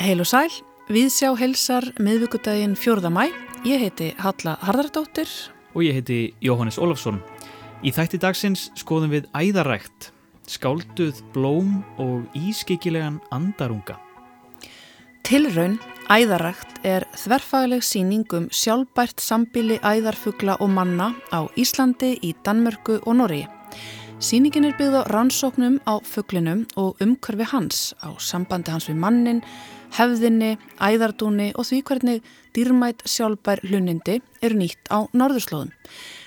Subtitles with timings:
[0.00, 0.48] Heil og sæl,
[0.88, 3.10] við sjá helsar miðvíkudaginn 4.
[3.12, 3.28] mæ.
[3.68, 5.28] Ég heiti Halla Hardardóttir.
[5.76, 7.20] Og ég heiti Jóhannes Ólafsson.
[7.84, 10.14] Í þætti dagsins skoðum við æðarækt,
[10.48, 14.00] skálduð blóm og ískikilegan andarunga.
[15.20, 15.76] Tilraun
[16.08, 23.20] æðarækt er þverfagleg síning um sjálfbært sambili æðarfugla og manna á Íslandi, í Danmörku og
[23.20, 23.44] Norri.
[24.20, 29.38] Sýningin er byggð á rannsóknum á fuglinum og umkörfi hans á sambandi hans við mannin,
[29.96, 35.70] hefðinni, æðardúni og því hvernig dýrmætt sjálfbær hlunindi eru nýtt á norðurslóðum.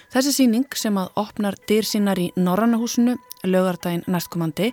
[0.10, 3.14] Þessi síning sem að opnar dyr sínar í Norrannahúsinu,
[3.46, 4.72] lögardaginn næstkomandi,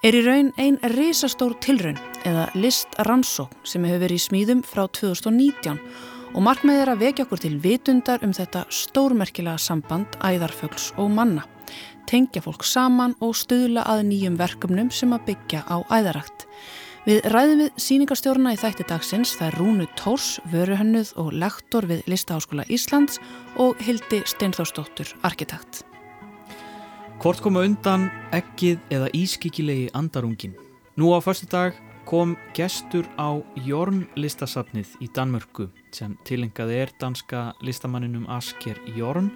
[0.00, 4.86] er í raun ein risastór tilraun eða list rannsókn sem hefur verið í smíðum frá
[4.96, 5.76] 2019
[6.32, 11.44] og markmið er að vekja okkur til vitundar um þetta stórmerkilega samband æðarfögls og manna
[12.10, 16.46] tengja fólk saman og stuðla að nýjum verkefnum sem að byggja á æðarakt.
[17.06, 22.00] Við ræðum við síningarstjórna í þætti dagsins það er Rúnu Tórs, vöruhönnuð og lektor við
[22.10, 23.20] Listaháskóla Íslands
[23.62, 25.84] og Hildi Steinþórsdóttur, arkitekt.
[27.22, 30.56] Hvort koma undan ekkið eða ískikilegi andarungin?
[30.98, 37.52] Nú á förstu dag kom gestur á Jorn listasafnið í Danmörku sem tilengaði er danska
[37.66, 39.32] listamanninum Asker Jorn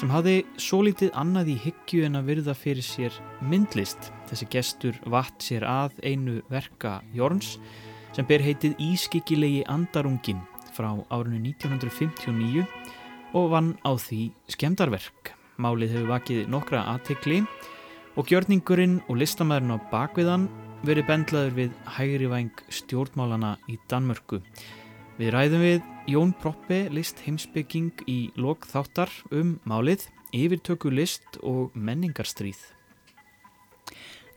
[0.00, 4.10] sem hafði svo litið annað í hyggju en að virða fyrir sér myndlist.
[4.30, 7.58] Þessi gestur vatt sér að einu verka Jorns
[8.16, 12.64] sem ber heitið Ískikilegi andarungin frá árinu 1959
[13.36, 15.32] og vann á því skemdarverk.
[15.60, 17.42] Málið hefur vakið nokkra aðtekli
[18.16, 20.48] og gjörningurinn og listamæðurinn á bakviðan
[20.82, 24.40] verið bendlaður við hægri væng stjórnmálana í Danmörku.
[25.20, 31.74] Við ræðum við Jón Proppe, list heimsbygging í lok þáttar um málið, yfirtöku list og
[31.78, 32.58] menningarstríð.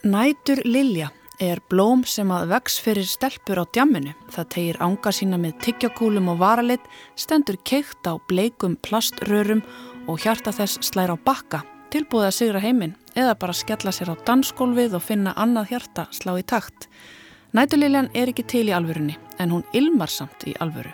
[0.05, 1.09] Nætur Lilja
[1.41, 4.13] er blóm sem að vex fyrir stelpur á djamminu.
[4.31, 6.83] Það tegir ánga sína með tyggjakúlum og varalit,
[7.17, 9.64] stendur keitt á bleikum plaströrum
[10.05, 14.15] og hjarta þess slær á bakka, tilbúið að sigra heiminn eða bara skella sér á
[14.27, 16.89] dansgólfið og finna annað hjarta slá í takt.
[17.55, 20.93] Nætuliljan er ekki til í alvörunni en hún ilmar samt í alvöru.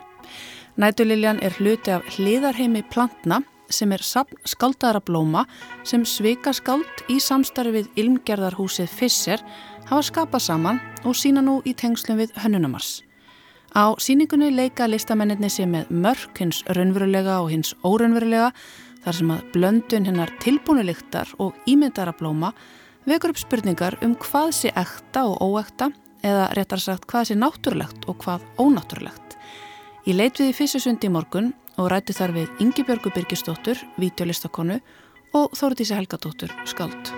[0.81, 5.43] Nætuliljan er hluti af hliðarheimi plantna sem er skaldara blóma
[5.85, 9.43] sem svika skald í samstarfi við ilmgerðarhúsið Fisser
[9.91, 13.03] hafa skapað saman og sína nú í tengslum við hönnunamars.
[13.77, 18.49] Á síningunni leika listamennirni sem með mörk hins raunverulega og hins óraunverulega
[19.05, 22.55] þar sem að blöndun hennar tilbúniliktar og ímyndara blóma
[23.05, 25.91] vekur upp spurningar um hvað sé ekta og óekta
[26.25, 29.30] eða réttar sagt hvað sé náttúrulegt og hvað ónáttúrulegt.
[30.01, 34.79] Ég leit við í Fysisundi í morgun og rætti þar við Ingi Björgu Birgisdóttur, videolistakonu
[35.37, 37.11] og Þórutísi Helgadóttur, skald.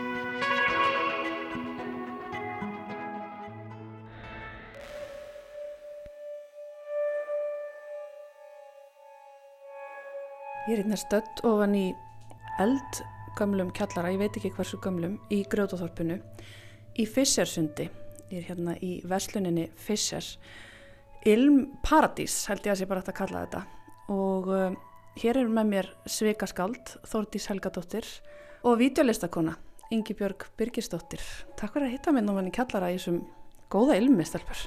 [10.68, 11.86] Ég er hérna stödd ofan í
[12.60, 16.20] eldgamlum kjallara, ég veit ekki hversu gamlum, í Grjótaþorpunu
[17.00, 17.88] í Fysarsundi
[18.34, 20.26] ég er hérna í versluninni Fischer
[21.30, 23.62] Ilm Paradís held ég að sé bara hægt að kalla þetta.
[24.12, 24.74] Og uh,
[25.22, 28.08] hér er með mér Sveikaskald, Þórdís Helgadóttir
[28.68, 29.56] og videolistakona
[29.94, 31.24] Ingi Björg Birgisdóttir.
[31.60, 33.22] Takk fyrir að hitta mér náman í kallara í þessum
[33.72, 34.66] góða ilmi stelpur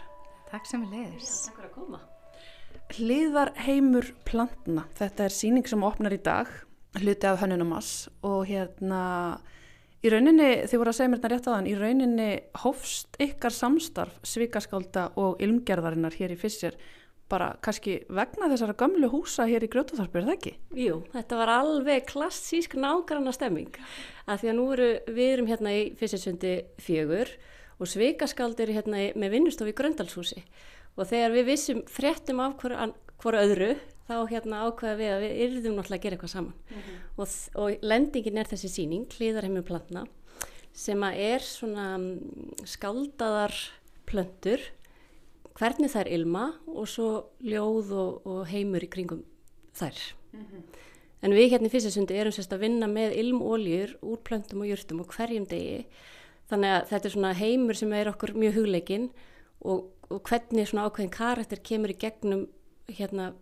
[0.51, 1.33] Takk sem við leiðis.
[1.49, 2.01] Takk fyrir að koma.
[2.97, 6.51] Hliðarheimur plantna, þetta er síning sem opnar í dag
[6.97, 9.01] hluti af hönnunumass og hérna
[10.05, 12.29] Í rauninni, þið voru að segja mér þetta rétt aðan, í rauninni
[12.63, 16.77] hófst ykkar samstarf svíkaskálda og ilmgerðarinnar hér í Fissir
[17.31, 20.53] bara kannski vegna þessara gamlu húsa hér í Grjótaþorpi, er það ekki?
[20.79, 23.81] Jú, þetta var alveg klassísk nágranna stemming
[24.27, 27.33] að því að nú eru, við erum hérna í Fissirsundi fjögur
[27.81, 30.45] og svíkaskáldi eru hérna með vinnustofi í Gröndalshúsi
[30.97, 33.75] og þegar við vissum fréttum af hverju öðru
[34.07, 36.99] þá hérna ákveða við að við yrðum náttúrulega að gera eitthvað saman mm -hmm.
[37.17, 37.29] og,
[37.63, 40.07] og lendingin er þessi síning, hlýðarheimur plantna
[40.77, 43.55] sem að er svona mm, skáldaðar
[44.07, 44.61] plöntur
[45.57, 47.09] hvernig þær ilma og svo
[47.41, 49.25] ljóð og, og heimur í kringum
[49.77, 49.97] þær
[50.33, 50.63] mm -hmm.
[51.23, 55.01] en við hérna í Físasundi erum sérst að vinna með ilmóljur úr plöntum og júrtum
[55.01, 55.87] og hverjum degi
[56.51, 59.11] þannig að þetta er svona heimur sem er okkur mjög hugleikinn
[59.61, 62.47] og, og hvernig svona ákveðin karakter kemur í gegnum
[62.89, 63.33] hérna,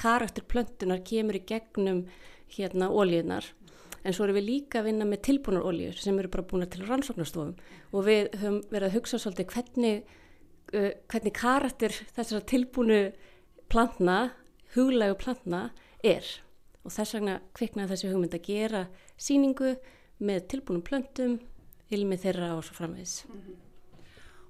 [0.00, 2.04] karakterplöntunar kemur í gegnum
[2.50, 3.46] hérna ólíðnar
[4.04, 6.86] en svo erum við líka að vinna með tilbúnar ólíður sem eru bara búin til
[6.88, 7.54] rannsóknarstofum
[7.92, 10.12] og við höfum verið að hugsa svolítið hvernig,
[10.74, 13.00] uh, hvernig karakter þessara tilbúnu
[13.70, 14.18] plantna,
[14.74, 15.68] huglægu plantna
[16.02, 16.26] er
[16.84, 18.84] og þess vegna kviknaði þessi hugmynd að gera
[19.20, 19.74] síningu
[20.20, 21.38] með tilbúnum plöntum,
[21.92, 23.24] ilmi þeirra og svo framvegs.
[23.28, 23.58] Mm -hmm.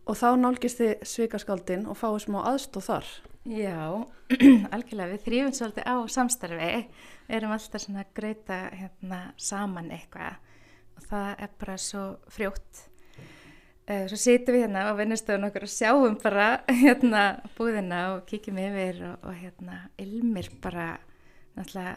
[0.07, 3.07] Og þá nálgist þið svikaskaldin og fáið smá aðstóð þar.
[3.49, 4.05] Já,
[4.75, 6.73] algjörlega, við þrýfum svolítið á samstarfi,
[7.25, 10.37] við erum alltaf svona greita hérna, saman eitthvað
[10.99, 12.83] og það er bara svo frjótt.
[13.89, 16.51] Uh, svo sýtum við hérna á vinnustöðun okkur og sjáum bara
[16.83, 17.23] hérna
[17.57, 20.91] búðina og kíkjum yfir og, og hérna ilmir bara,
[21.57, 21.97] náttúrulega,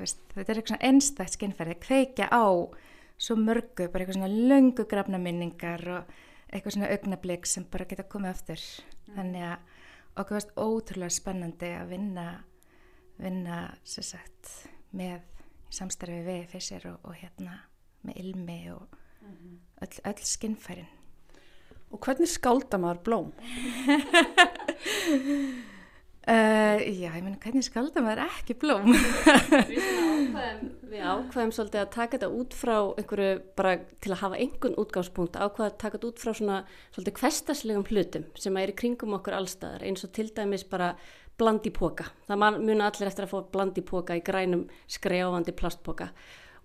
[0.00, 2.42] veist, þetta er eitthvað einstætt skinnferði, kveikja á
[3.22, 6.18] svo mörgu, bara eitthvað svona löngu grafna minningar og
[6.50, 8.66] eitthvað svona augnablík sem bara geta komið aftur.
[9.06, 9.14] Mm.
[9.14, 9.71] Þannig að
[10.16, 12.26] okkur varst ótrúlega spennandi að vinna,
[13.20, 15.20] vinna sagt, með
[15.72, 17.54] samstarfi við fyrst og, og hérna
[18.02, 18.82] með ilmi og
[19.22, 19.56] mm -hmm.
[19.86, 20.90] öll, öll skinnfærin.
[21.90, 23.32] Og hvernig skálda maður blóm?
[26.22, 28.92] Uh, já, ég menn, hvernig skálda maður ekki blóm?
[30.92, 35.34] við ákveðum svolítið að taka þetta út frá einhverju, bara til að hafa einhvern útgáðspunkt,
[35.34, 36.60] ákveða að taka þetta út frá svona
[36.94, 40.92] svolítið hverstaslegum hlutum sem er í kringum okkur allstaðar, eins og til dæmis bara
[41.42, 42.06] blandi póka.
[42.30, 46.12] Það muna allir eftir að fá blandi póka í grænum skrjáfandi plastpóka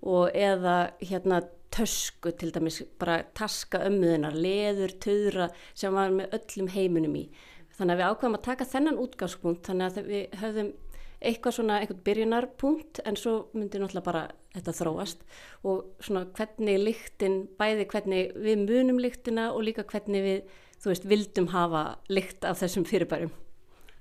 [0.06, 1.42] og eða hérna
[1.74, 7.30] tösku til dæmis, bara taska ömmuðinar, leður, töðra sem var með öllum heiminum í
[7.78, 10.70] Þannig að við ákvæmum að taka þennan útgangspunkt þannig að við höfðum
[11.18, 15.24] eitthvað svona eitthvað byrjunarpunkt en svo myndi náttúrulega bara þetta þróast
[15.66, 21.10] og svona hvernig líktin, bæði hvernig við munum líktina og líka hvernig við, þú veist,
[21.10, 21.84] vildum hafa
[22.14, 23.34] líkt af þessum fyrirbærum.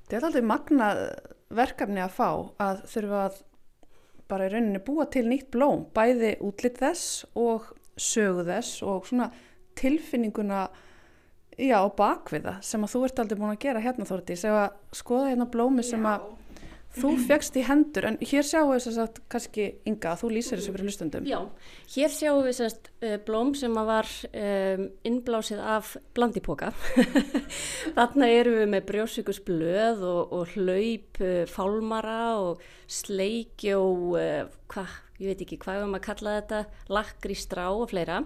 [0.06, 0.90] Þetta er alltaf magna
[1.56, 2.28] verkefni að fá
[2.62, 3.40] að þurfa að
[4.30, 9.30] bara í rauninni búa til nýtt blóm, bæði útlitt þess og sögu þess og svona
[9.78, 10.66] tilfinninguna
[11.56, 15.30] já, bakviða sem að þú ert aldrei búin að gera hérna Þórti sem að skoða
[15.32, 16.26] hérna blómi sem að
[16.96, 20.74] þú fegst í hendur en hér sjáum við þess að kannski Inga þú lýsir þessu
[20.74, 21.38] fyrir hlustundum Já,
[21.92, 26.72] hér sjáum við þess að uh, blóm sem að var um, innblásið af blandipoka.
[27.98, 34.96] Þarna eru við með brjósikusblöð og, og hlaup uh, fálmara og sleiki og uh, hvað,
[35.20, 36.64] ég veit ekki hvað við erum að kalla þetta
[36.96, 38.22] lakri strá og fleira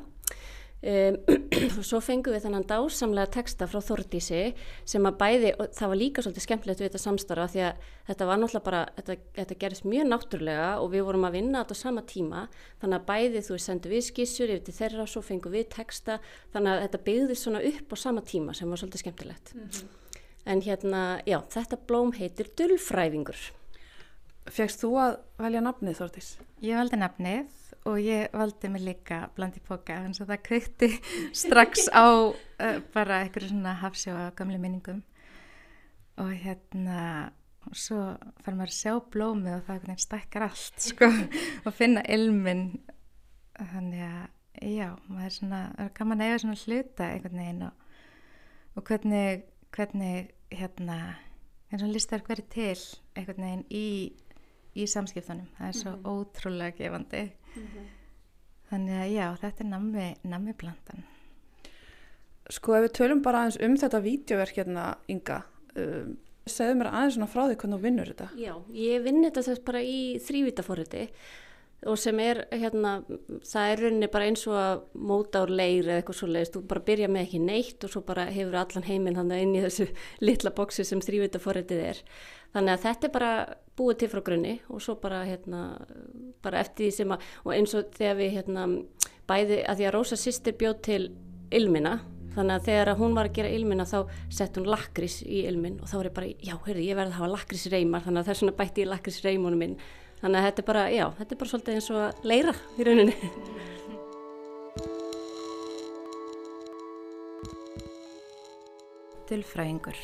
[0.81, 1.19] Um,
[1.85, 4.55] svo fengum við þennan dásamlega texta frá Þordísi
[4.89, 8.41] sem að bæði, það var líka svolítið skemmtilegt við þetta samstarfa því að þetta var
[8.41, 12.07] náttúrulega bara, þetta, þetta gerist mjög náttúrulega og við vorum að vinna þetta á sama
[12.09, 12.47] tíma.
[12.81, 16.17] Þannig að bæði þú sendu við skissur yfir til þeirra og svo fengum við texta.
[16.57, 19.55] Þannig að þetta byggðist svona upp á sama tíma sem var svolítið skemmtilegt.
[19.55, 19.97] Mm -hmm.
[20.47, 23.53] en hérna, já, þetta blóm heitir Dullfræfingur
[24.49, 26.39] Fegst þú að velja nafnið Þordís?
[26.65, 30.91] Ég valdi nafnið og ég valdi mig líka blandi póka þannig að það kveikti
[31.43, 35.03] strax á uh, bara einhverju svona hafsjóa gamle minningum.
[36.21, 37.31] Og hérna
[37.69, 38.01] og svo
[38.41, 41.09] fær maður að sjá blómið og það stækkar allt sko
[41.65, 42.65] og finna ilmin
[43.61, 47.85] þannig að já, maður er svona er gaman að eiga svona hluta einhvern veginn og,
[48.77, 50.99] og hvernig hvernig hérna
[51.71, 52.75] eins og listar hverju til
[53.15, 53.87] einhvern veginn í
[54.79, 56.11] í samskiptunum, það er svo mm -hmm.
[56.11, 57.23] ótrúlega gefandi
[57.55, 57.87] mm -hmm.
[58.71, 61.05] þannig að já, þetta er nammi, nammi blandan
[62.51, 65.43] Sko ef við tölum bara aðeins um þetta vídeoverk hérna Inga
[65.77, 66.17] um,
[66.47, 69.65] segðu mér aðeins svona frá því hvernig þú vinnur þetta Já, ég vinn þetta þess
[69.65, 71.11] bara í þrývitaforriti
[71.89, 72.99] og sem er hérna,
[73.47, 76.63] það er rauninni bara eins og að móta úr leir eða eitthvað svo leiðist, þú
[76.69, 79.89] bara byrja með ekki neitt og svo bara hefur allan heiminn hann inn í þessu
[80.27, 82.03] litla bóksi sem þrývitaforritið er.
[82.53, 83.33] Þannig að þetta er bara
[83.79, 85.65] búið til frá grunni og svo bara hérna
[86.45, 88.67] bara eftir því sem að og eins og þegar við hérna
[89.31, 91.03] bæði að því að Rósa sýstir bjóð til
[91.55, 92.01] ilmina
[92.35, 93.99] þannig að þegar hún var að gera ilmina þá
[94.31, 97.19] sett hún lakris í ilmin og þá er ég bara já, heyrðu, ég verði að
[97.19, 98.29] hafa lakris reymar þannig að
[100.21, 102.81] þannig að þetta er bara, já, þetta er bara svolítið eins og að leira í
[102.87, 103.17] rauninni.
[109.31, 110.01] Tilfræðingur.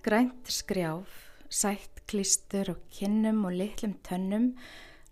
[0.00, 1.10] Grænt skrjáf,
[1.52, 4.54] sætt klístur og kinnum og litlum tönnum,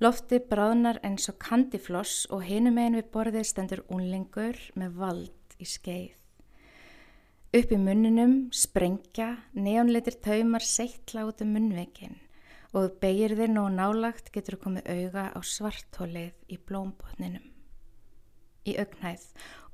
[0.01, 5.67] lofti bráðnar eins og kandifloss og hinum einn við borðið stendur unlingur með vald í
[5.69, 6.15] skeið.
[7.59, 12.28] Upp í munninum sprengja, neonleitir taumar seittla út um munnveikin
[12.77, 17.55] og begir þér nú nálagt getur komið auga á svartólið í blómbotninum
[18.69, 19.25] í augnæð.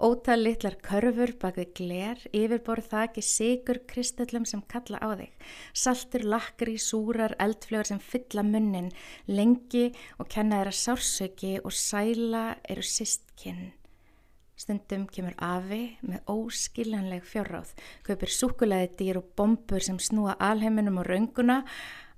[0.05, 5.31] Ótal litlar körfur bak við gler, yfirborð þaki sigur kristallum sem kalla á þig.
[5.73, 8.91] Saltur, lakri, súrar, eldflögur sem fylla munnin,
[9.31, 13.73] lengi og kenna þeirra sársöki og sæla eru sistkinn.
[14.55, 17.73] Stundum kemur afi með óskiljanleg fjárráð,
[18.07, 21.65] kaupir súkulæði dýr og bombur sem snúa alheiminum og raunguna,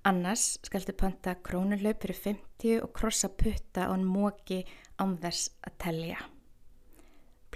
[0.06, 4.62] annars skaldu panta krónulaup fyrir 50 og krossa putta en móki
[5.02, 6.24] án þess að telja.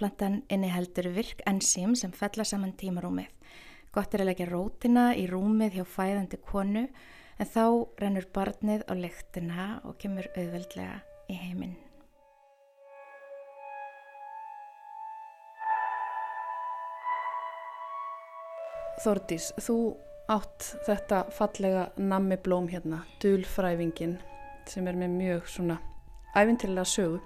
[0.01, 3.29] Rósplantan inni heldur virk ensím sem fella saman tímarúmið.
[3.93, 6.87] Gott er að leggja rótina í rúmið hjá fæðandi konu
[7.37, 7.65] en þá
[8.01, 11.77] rennur barnið á lektina og kemur auðveldlega í heiminn.
[19.05, 19.77] Þordís, þú
[20.31, 24.19] átt þetta fallega nammi blóm hérna, dulfræfingin
[24.71, 25.81] sem er með mjög svona
[26.37, 27.19] æfintilega sögu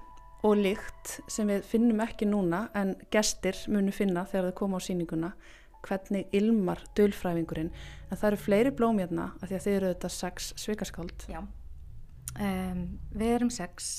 [0.45, 4.87] og lykt sem við finnum ekki núna en gestir munu finna þegar þau koma á
[4.87, 5.33] síninguna
[5.85, 7.71] hvernig ilmar dulfræfingurinn.
[8.09, 11.27] En það eru fleiri blóm hérna af því að þið eru þetta sex svikaskáld.
[11.29, 11.41] Já,
[12.41, 13.91] um, við erum sex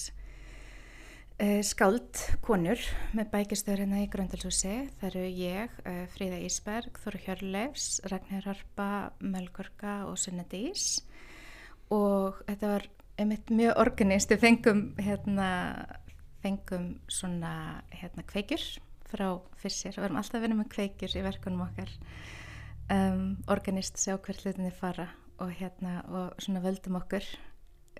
[1.67, 2.15] skáld
[2.45, 2.79] konur
[3.11, 4.75] með bækistöður hérna í Gröndalshúsi.
[5.01, 11.01] Það eru ég, uh, Fríða Ísberg Þóru Hjörleifs, Ragnir Harpa Melgorka og Sunna Dís.
[11.91, 12.87] Og þetta var
[13.19, 15.49] einmitt mjög organist, við fengum hérna,
[16.39, 18.63] fengum svona hérna kveikjur
[19.11, 21.91] frá og við erum alltaf að vinna með kveikjur í verkunum okkar.
[22.87, 25.09] Um, organist sjá hvert hlutinni fara
[25.43, 27.27] og hérna og svona völdum okkur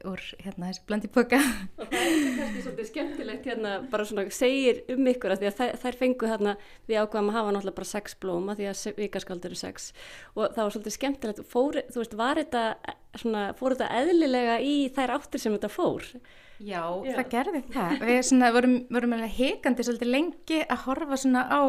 [0.06, 1.40] úr hérna þessi blandi boka
[1.80, 5.58] og það er kannski svolítið skemmtilegt hérna bara svona segir um ykkur að því að
[5.60, 6.56] þær, þær fengu hérna
[6.90, 9.90] við ákvæmum að hafa náttúrulega bara sex blóm að því að vikaskald eru sex.
[10.36, 12.64] Og það var svolítið skemmtilegt fór, þú veist, var þetta
[13.22, 16.08] svona, fór þetta eðlilega í þær áttir sem þetta fór?
[16.60, 17.16] Já, Já.
[17.18, 17.98] það gerði það.
[18.06, 21.62] Við svona, vorum, vorum heikandi svolítið lengi að horfa svona á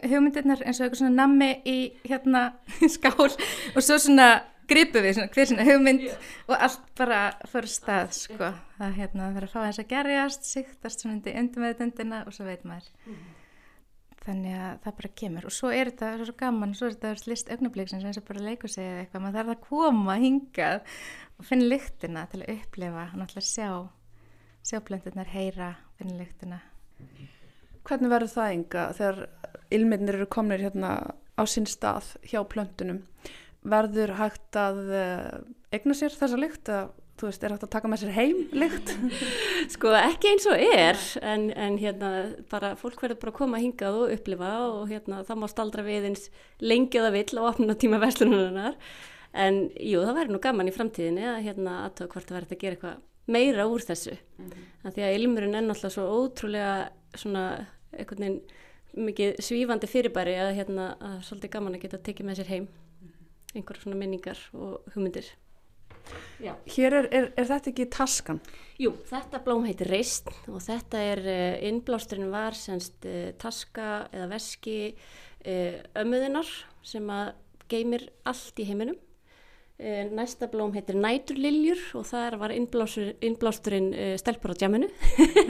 [0.00, 1.76] hugmyndirnar eins og eitthvað svona nammi í
[2.08, 2.46] hérna
[2.94, 4.28] skál og svo svona
[4.72, 6.32] gripu við svona, hver svona hugmynd yeah.
[6.48, 8.50] og allt bara fyrir stað sko.
[8.78, 12.66] það hérna, verður að fá þess að gerjast síktast svona undir undirmeðutundina og svo veit
[12.68, 13.38] maður mm -hmm.
[14.26, 17.30] þannig að það bara kemur og svo er þetta svo, svo gaman, svo er þetta
[17.30, 20.80] list augnablíksins eins og bara leikur sig eða eitthvað, maður þarf að koma hingað
[21.38, 23.88] og finna lyktina til að upplifa og náttúrulega sjá
[24.62, 26.60] sjá blöndunar, heyra, finna lyktina
[27.82, 29.28] Hvernig verður það enga þegar
[29.74, 33.02] ilminnir eru komnir hérna á sinn stað hjá plöndunum
[33.62, 35.38] verður hægt að eh,
[35.78, 36.90] egna sér þessa lykt að
[37.20, 38.92] þú veist, er hægt að taka með sér heim lykt?
[39.74, 42.10] sko ekki eins og er en, en hérna
[42.50, 46.08] bara fólk verður bara að koma hingað og upplifa og hérna það má staldra við
[46.10, 46.26] eins
[46.62, 48.78] lengi að það vill á opna tíma verslununar
[49.44, 52.64] en jú það verður nú gaman í framtíðinni að hérna aðtöða hvort það verður að
[52.64, 53.00] gera eitthvað
[53.32, 54.92] meira úr þessu mm -hmm.
[54.96, 56.74] því að ilmurinn er náttúrulega svo ótrúlega
[57.14, 58.40] svona einhvern veginn
[58.92, 62.68] mikið svífandi fyrirbæri að hérna að svolítið gaman að geta tekið með sér heim
[63.54, 65.28] einhverja svona minningar og hugmyndir.
[66.42, 66.56] Já.
[66.74, 68.40] Hér er, er, er þetta ekki taskan?
[68.80, 74.26] Jú, þetta blóm heitir reist og þetta er, uh, innblásturinn var semst uh, taska eða
[74.34, 76.50] veski uh, ömmuðinnar
[76.82, 77.32] sem að
[77.70, 78.98] geymir allt í heiminum
[79.82, 84.86] Eh, næsta blóm heitir Næturliljur og það var innblásturinn uh, stelpur á djaminu.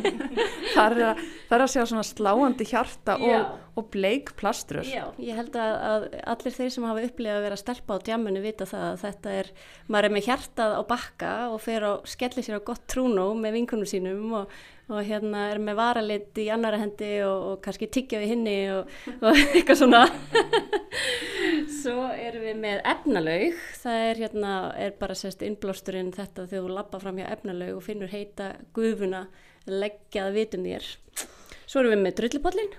[0.76, 4.84] það, er að, það er að sjá svona sláandi hjarta og, og bleik plastrur.
[4.84, 8.42] Já, ég held að, að allir þeir sem hafa upplifað að vera stelpa á djaminu
[8.44, 9.50] vita það að þetta er,
[9.88, 13.58] maður er með hjartað á bakka og fer og skellir sér á gott trúnó með
[13.60, 14.52] vinkunum sínum og
[14.92, 18.90] og hérna er með varalit í annara hendi og, og kannski tiggja við hinni og,
[19.24, 20.02] og eitthvað svona.
[21.82, 23.58] Svo erum við með efnalaug.
[23.82, 24.52] Það er hérna,
[24.84, 29.26] er bara sérst innblásturinn þetta þegar þú lappa fram hjá efnalaug og finnur heita gufuna
[29.70, 30.88] leggjað vitum þér.
[31.64, 32.72] Svo erum við með drullipollin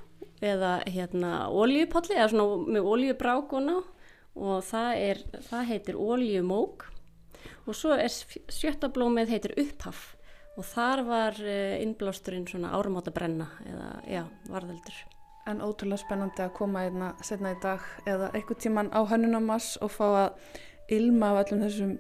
[0.43, 3.77] eða hérna oljupolli eða svona með oljubrákuna
[4.33, 6.87] og það, er, það heitir oljumók
[7.67, 8.11] og svo er
[8.51, 10.13] sjötta blómið heitir upphaf
[10.57, 14.99] og þar var eh, innblásturinn svona árumáta brenna eða já, varðeldur.
[15.49, 19.91] En ótrúlega spennandi að koma einna setna í dag eða eitthvað tíman á hönnunamas og
[19.91, 20.53] fá að
[20.93, 21.97] ilma af allum þessum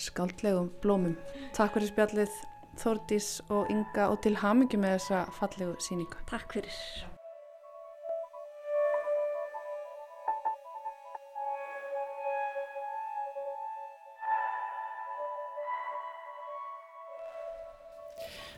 [0.00, 1.16] skaldlegum blómum.
[1.54, 2.42] Takk fyrir spjallið
[2.80, 6.24] Þórdís og Inga og til hamingi með þessa fallegu síninga.
[6.30, 7.13] Takk fyrir.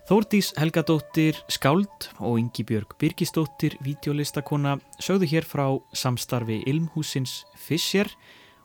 [0.06, 5.64] Þórdís Helgadóttir Skáld og Ingi Björg Birgisdóttir videolistakona sögðu hér frá
[5.98, 8.06] samstarfi Ilmhúsins Fischer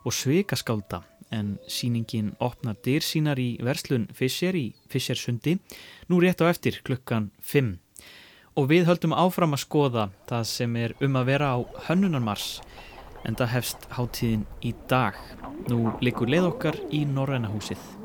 [0.06, 1.00] og Sveikaskálda
[1.34, 5.56] en síningin opnar dyr sínar í verslun Fischer í Fischersundi
[6.06, 7.72] nú rétt á eftir klukkan 5
[8.54, 11.58] og við höldum áfram að skoða það sem er um að vera á
[11.88, 12.52] hönnunarmars
[13.26, 15.18] en það hefst háttíðin í dag.
[15.66, 18.01] Nú likur leið okkar í Norrænahúsið.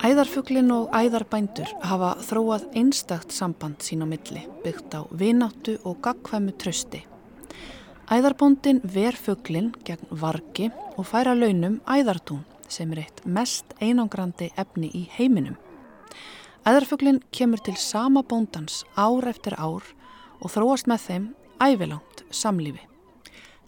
[0.00, 6.54] Æðarfuglin og æðarbændur hafa þróað einstakt samband sín á milli, byggt á vináttu og gagkvæmu
[6.56, 7.02] trösti.
[8.08, 14.88] Æðarbóndin ver fuglin gegn vargi og færa launum æðartún sem er eitt mest einangrandi efni
[14.88, 15.60] í heiminum.
[16.64, 19.84] Æðarfuglin kemur til sama bóndans ár eftir ár
[20.40, 21.30] og þróast með þeim
[21.60, 22.88] ævilangt samlífi.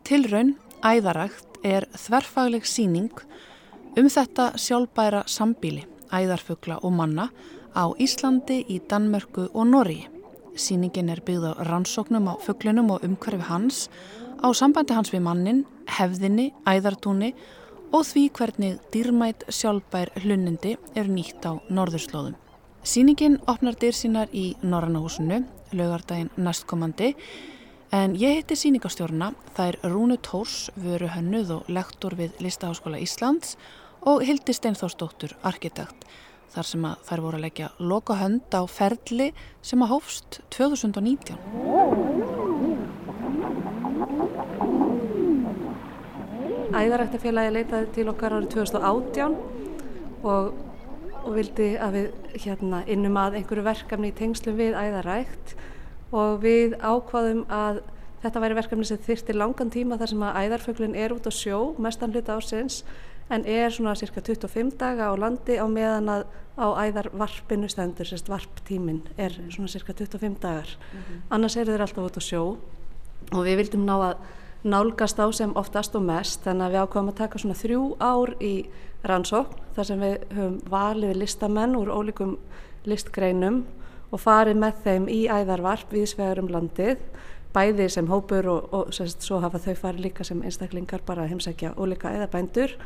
[0.09, 3.13] Tilraun æðarægt er þverfagleg síning
[4.01, 7.31] um þetta sjálfbæra sambíli æðarfugla og manna
[7.73, 10.03] á Íslandi, í Danmörku og Norri.
[10.55, 13.89] Sýningin er byggð á rannsóknum á fugglinum og umhverfi hans,
[14.45, 17.33] á sambandi hans við mannin, hefðinni, æðartúni
[17.93, 22.37] og því hvernig dýrmætt sjálfbær hlunindi er nýtt á norðurslóðum.
[22.83, 27.13] Sýningin opnar dyr sínar í Norrannahúsinu, lögardaginn næstkomandi,
[27.93, 33.57] en ég heiti sýningastjórna, það er Rúnu Tórs, vöru hönnuð og lektor við Listaháskóla Íslands
[34.03, 36.07] og Hildi Steinþórsdóttur, arkitekt
[36.53, 39.29] þar sem að þær voru að leggja loka hönd á ferli
[39.65, 41.39] sem að hófst 2019.
[46.73, 49.39] Æðaræktafélagi leitaði til okkar árið 2018
[50.27, 50.53] og,
[51.23, 55.55] og vildi að við hérna, innum að einhverju verkefni í tengslum við æðarækt
[56.13, 57.81] og við ákvaðum að
[58.23, 61.63] þetta væri verkefni sem þyrti langan tíma þar sem að æðarföglun er út á sjó
[61.81, 62.83] mestan hluta ásins
[63.31, 66.25] en er svona cirka 25 daga á landi á meðan að
[66.59, 71.21] á æðarvarpinu stendur, sérst varptímin er svona cirka 25 dagar mm -hmm.
[71.31, 72.57] annars eru þeir alltaf út á sjó
[73.33, 74.17] og við vildum ná að
[74.65, 78.35] nálgast á sem oftast og mest þannig að við ákvæmum að taka svona þrjú ár
[78.41, 78.67] í
[79.03, 82.37] rannsókn þar sem við höfum valið listamenn úr ólíkum
[82.85, 83.65] listgreinum
[84.13, 86.99] og farið með þeim í æðarvarp við svegarum landið
[87.53, 91.75] bæði sem hópur og, og sérst, svo hafa þau farið líka sem einstaklingar bara heimsækja
[91.77, 92.77] ólíka æðabændur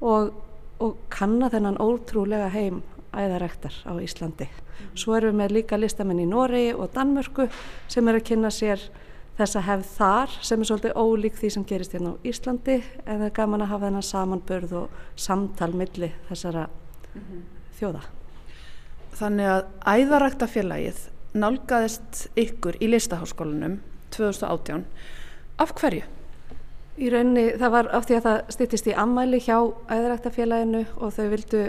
[0.00, 0.32] og,
[0.80, 4.48] og kanna þennan ótrúlega heim æðarektar á Íslandi.
[4.48, 4.96] Mm.
[4.98, 7.48] Svo erum við með líka listamenn í Nóri og Danmörku
[7.88, 8.82] sem er að kynna sér
[9.38, 13.26] þessa hefð þar sem er svolítið ólík því sem gerist hérna á Íslandi en það
[13.28, 17.44] er gaman að hafa þennan samanbörð og samtal milli þessara mm -hmm.
[17.78, 18.02] þjóða.
[19.18, 20.98] Þannig að æðaræktafélagið
[21.34, 23.80] nálgæðist ykkur í listaháskólanum
[24.10, 24.84] 2018.
[25.58, 26.17] Af hverju?
[26.98, 29.56] Í rauninni það var af því að það stýttist í ammæli hjá
[29.86, 31.60] æðaræktafélaginu og þau vildu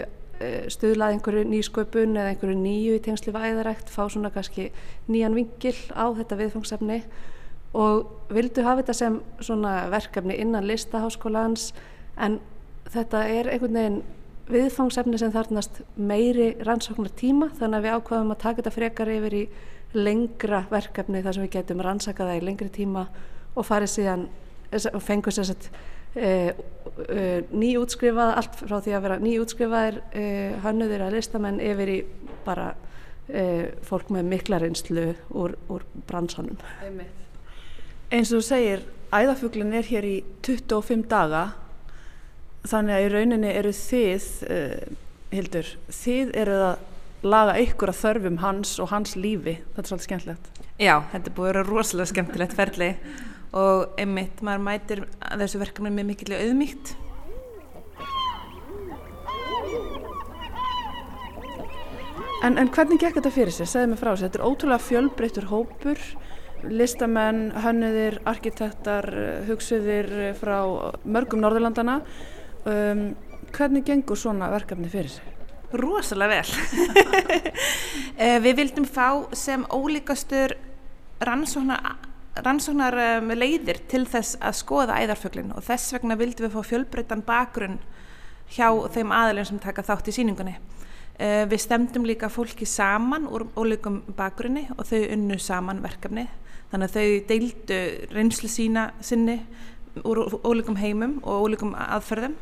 [0.42, 4.72] eh, stuðlað einhverju nýsköpun eða einhverju nýju í tengslu við æðarækt, fá svona kannski
[5.06, 6.98] nýjan vingil á þetta viðfangsefni
[7.78, 11.70] og vildu hafa þetta sem svona verkefni innan listaháskólans.
[12.18, 12.40] En
[12.90, 14.02] þetta er einhvern veginn
[14.50, 19.40] viðfangsefni sem þarnast meiri rannsóknar tíma þannig að við ákvaðum að taka þetta frekar yfir
[19.44, 19.46] í
[19.94, 23.06] lengra verkefni þar sem við getum rannsakað það í lengri tíma
[23.54, 24.30] og farið síðan
[24.70, 25.70] og fengur sér sett
[26.10, 26.50] Uh,
[27.06, 31.98] uh, nýjútskrifaða allt frá því að vera nýjútskrifaðir uh, hannuðir að listamenn yfir í
[32.46, 32.72] bara
[33.86, 35.04] fólk með mikla reynslu
[35.38, 36.56] úr, úr bransanum.
[38.10, 38.80] Eins og þú segir
[39.14, 41.44] æðafuglin er hér í 25 daga
[42.66, 44.26] þannig að í rauninni eru þið
[45.30, 46.82] Hildur, þið eru að
[47.22, 49.60] laga ykkur að þörfum hans og hans lífi.
[49.76, 50.50] Þetta er svolítið skemmtilegt.
[50.82, 52.90] Já, þetta búið að vera rosalega skemmtilegt ferli
[53.56, 55.04] og einmitt maður mætir
[55.40, 56.96] þessu verkefni með mikilvæg auðmíkt
[62.40, 63.68] En, en hvernig gekk þetta fyrir sig?
[63.68, 66.04] Segði mig frá þessu, þetta er ótrúlega fjölbreyttur hópur.
[66.72, 69.06] Listamenn, hönnuðir, arkitektar
[69.48, 70.56] hugsuðir frá
[71.08, 71.98] mörgum Norðurlandana
[72.68, 73.04] um,
[73.56, 75.36] hvernig gengur svona verkefni fyrir sig?
[75.76, 76.48] Rósalega vel.
[78.20, 80.52] Eh, Við vildum fá sem ólíkastur
[81.24, 81.94] rannsóknar
[82.38, 87.24] rannsóknar um, leiðir til þess að skoða æðarföglin og þess vegna vildum við fá fjölbreytan
[87.26, 87.80] bakgrunn
[88.50, 90.54] hjá þeim aðalinn sem taka þátt í síningunni.
[91.20, 96.28] Uh, við stemdum líka fólki saman úr ólíkum bakgrunni og þau unnu saman verkefni
[96.70, 97.80] þannig að þau deildu
[98.14, 99.40] reynslu sína sinni
[100.06, 102.36] úr ólíkum heimum og ólíkum aðferðum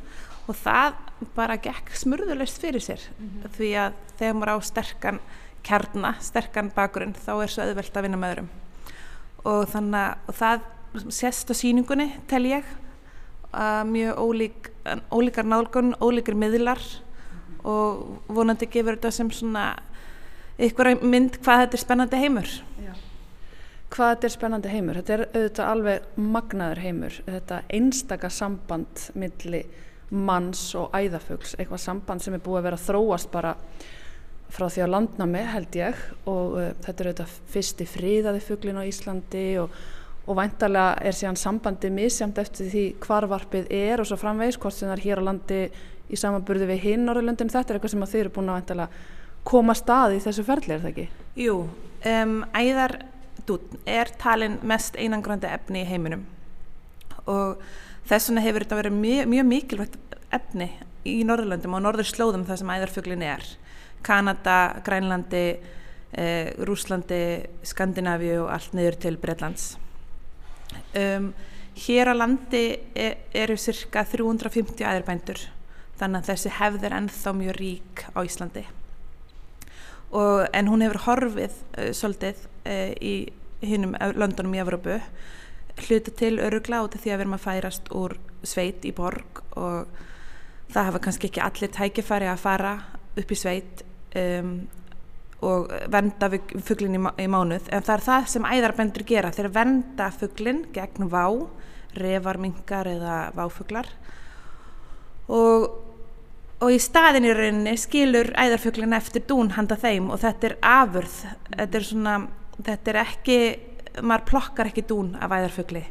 [0.49, 0.99] og það
[1.37, 3.51] bara gekk smurðulegst fyrir sér mm -hmm.
[3.57, 5.21] því að þegar maður á sterkan
[5.63, 8.51] kjarna, sterkan bakgrunn þá er svo auðvelt að vinna með öðrum
[9.45, 10.67] og þannig að það
[11.15, 12.69] sést á síningunni tel ég
[13.89, 14.71] mjög ólík,
[15.11, 16.81] ólíkar nálgun, ólíkar miðlar
[17.65, 19.71] og vonandi gefur þetta sem svona
[20.59, 22.49] ykkur mynd hvað þetta er spennandi heimur
[22.83, 22.93] Já.
[23.89, 24.99] Hvað þetta er spennandi heimur?
[25.01, 29.63] Þetta er auðvitað alveg magnaður heimur þetta einstaka samband milli
[30.11, 33.55] manns og æðafögls eitthvað samband sem er búið að vera þróast bara
[34.53, 38.89] frá því að landnámi held ég og uh, þetta er auðvitað fyrsti fríðaði fugglin á
[38.89, 39.77] Íslandi og,
[40.29, 44.89] og væntalega er síðan sambandi misjamt eftir því hvarvarpið er og svo framvegs hvort sem
[44.89, 45.61] það er hér á landi
[46.09, 49.17] í samanburði við hinn Norrlöndin þetta er eitthvað sem þeir eru búin að væntalega
[49.49, 51.07] koma stað í þessu ferli, er það ekki?
[51.41, 51.55] Jú,
[52.13, 56.27] um, æðardún er talin mest einangrandi efni í heiminum
[57.29, 57.61] og
[58.09, 59.99] þess vegna hefur þetta verið mjög, mjög mikilvægt
[60.35, 60.69] efni
[61.09, 63.45] í Norðurlöndum og Norður slóðum þar sem æðarfuglin er
[64.03, 65.59] Kanada, Grænlandi,
[66.13, 69.79] eh, Rúslandi, Skandinavíu og allt niður til Breitlands.
[70.97, 71.35] Um,
[71.77, 75.41] hér á landi er, eru cirka 350 æðurbændur
[75.99, 78.65] þannig að þessi hefð er ennþá mjög rík á Íslandi.
[80.13, 83.15] Og, en hún hefur horfið uh, svolítið uh, í
[83.65, 85.01] hinnum löndunum í Evrópu
[85.87, 88.15] hluta til örugla út af því að við erum að færast úr
[88.47, 89.91] sveit í borg og
[90.73, 92.73] það hafa kannski ekki allir tækifæri að fara
[93.19, 93.85] upp í sveit
[94.19, 94.53] um,
[95.49, 96.31] og venda
[96.67, 97.69] fugglin í, í mánuð.
[97.71, 99.35] En það er það sem æðarbendur gera.
[99.35, 101.27] Þeir venda fugglin gegn vá
[101.99, 103.91] revarmingar eða váfuglar.
[105.29, 105.69] Og
[106.59, 111.17] og í staðin í rauninni skilur æðarfuglin eftir dún handa þeim og þetta er afurð.
[111.53, 112.15] Þetta er svona,
[112.59, 113.39] þetta er ekki
[114.03, 115.85] maður plokkar ekki dún af æðarfugli.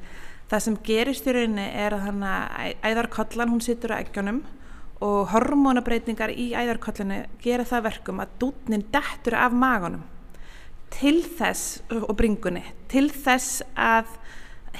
[0.51, 2.21] Það sem gerist í rauninni er að
[2.83, 4.43] æðarkollan hún situr á eggjónum
[5.03, 10.05] og hormonabreitingar í æðarkollinu gera það verkum að dúnin dettur af magunum
[10.93, 14.15] til þess og bringunni til þess að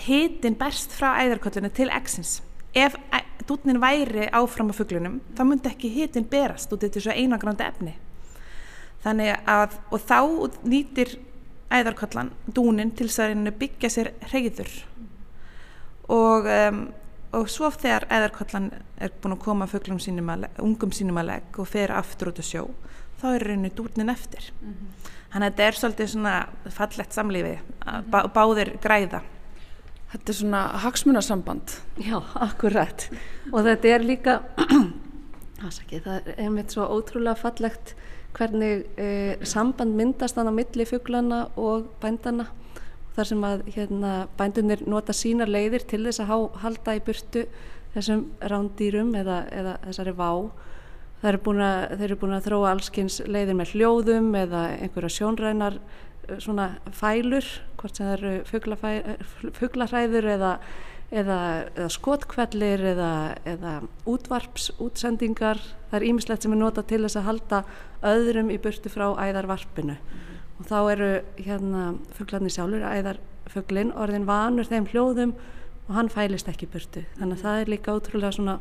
[0.08, 2.40] hitin berst frá æðarkollinu til eggsins
[2.78, 2.96] ef
[3.48, 7.94] dútnin væri áfram á fugglunum þá myndi ekki hitin berast út er svo einagrandi efni.
[9.04, 10.20] Þannig að og þá
[10.68, 11.16] nýtir
[11.72, 14.72] æðarkollan dúnin til þess að byggja sér reyður
[16.08, 16.82] og, um,
[17.36, 21.60] og svo þegar æðarkollan er búin að koma fugglum sínum að, ungum sínum að legg
[21.60, 22.68] og fer aftur út að sjó
[23.22, 25.10] þá er reynu dútnin eftir mm -hmm.
[25.32, 26.36] þannig að þetta er svolítið svona
[26.70, 27.60] fallett samlífi
[28.12, 29.22] bá, báðir græða
[30.08, 31.74] Þetta er svona hagsmunasamband.
[32.00, 33.10] Já, akkurat.
[33.52, 34.38] Og þetta er líka,
[35.60, 37.92] það er einmitt svo ótrúlega fallegt
[38.38, 42.48] hvernig eh, samband myndast þannig á milli fugglana og bændana.
[43.18, 47.48] Þar sem að hérna, bændunir nota sínar leiðir til þess að há, halda í burtu
[47.96, 50.32] þessum rándýrum eða, eða þessari vá.
[51.24, 55.80] Þeir búin að, eru búin að þróa allskins leiðir með hljóðum eða einhverja sjónrænar
[56.44, 57.48] svona fælur,
[57.80, 60.52] hvort sem það eru fugglarhæður eða,
[61.10, 61.40] eða,
[61.74, 63.12] eða skotkvellir eða,
[63.48, 63.74] eða
[64.14, 65.62] útvarpsútsendingar.
[65.90, 67.64] Það er ímislegt sem er nota til þess að halda
[68.14, 69.98] öðrum í burtu frá æðarvarpinu.
[70.58, 71.84] Og þá eru hérna
[72.18, 75.36] fugglarnir sjálfur, æðarfugglin, orðin vanur þeim hljóðum
[75.88, 77.06] og hann fælist ekki burtu.
[77.20, 78.58] Þannig að það er líka ótrúlega svona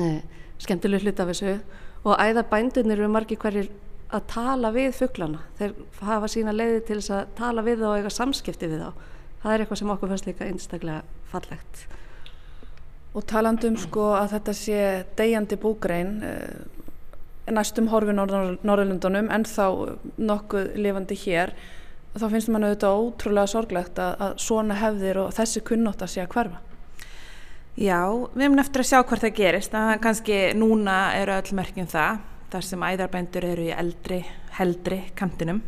[0.00, 0.20] eh,
[0.62, 1.56] skemmtileg hlut af þessu.
[2.02, 3.70] Og æðarbændunir eru margi hverjir
[4.12, 7.96] að tala við fugglana þeir hafa sína leiði til þess að tala við þá og
[8.00, 9.08] eiga samskipti við þá.
[9.42, 11.84] Það er eitthvað sem okkur fannst líka einstaklega fallegt.
[13.12, 14.82] Og talandum sko að þetta sé
[15.18, 16.81] degjandi búgrein eh,
[17.50, 21.54] næstum horfi Norðurlundunum en þá nokkuð lifandi hér
[22.12, 26.22] þá finnst mann auðvitað ótrúlega sorglegt að, að svona hefðir og þessi kunnótt að sé
[26.24, 26.60] að hverfa.
[27.80, 29.76] Já, við hefum eftir að sjá hvort það gerist.
[29.76, 32.20] Að kannski núna eru öll merkjum það
[32.52, 34.18] þar sem æðarbændur eru í eldri,
[34.58, 35.62] heldri kantinum.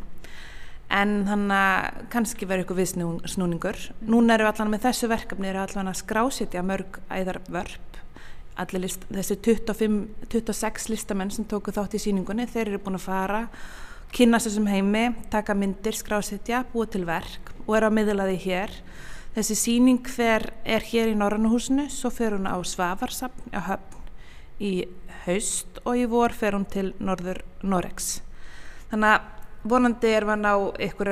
[0.92, 3.80] En þannig að kannski verður ykkur viðsnúningur.
[4.04, 7.93] Núna eru allan með þessu verkefni eru allan að skrásitja mörg æðarvörp
[8.78, 9.96] list, þessi 25,
[10.32, 13.40] 26 listamenn sem tóku þátt í síningunni þeir eru búin að fara
[14.14, 18.76] kynast þessum heimi, taka myndir, skrásitja búið til verk og eru á miðlaði hér.
[19.34, 24.06] Þessi síning hver er hér í Norrannuhúsinu, svo fer hún á Svavarsapn á höfn
[24.62, 24.86] í
[25.24, 28.20] haust og í vor fer hún til norður Norex
[28.94, 30.52] þannig að vonandi er við að ná
[30.86, 31.10] ykkur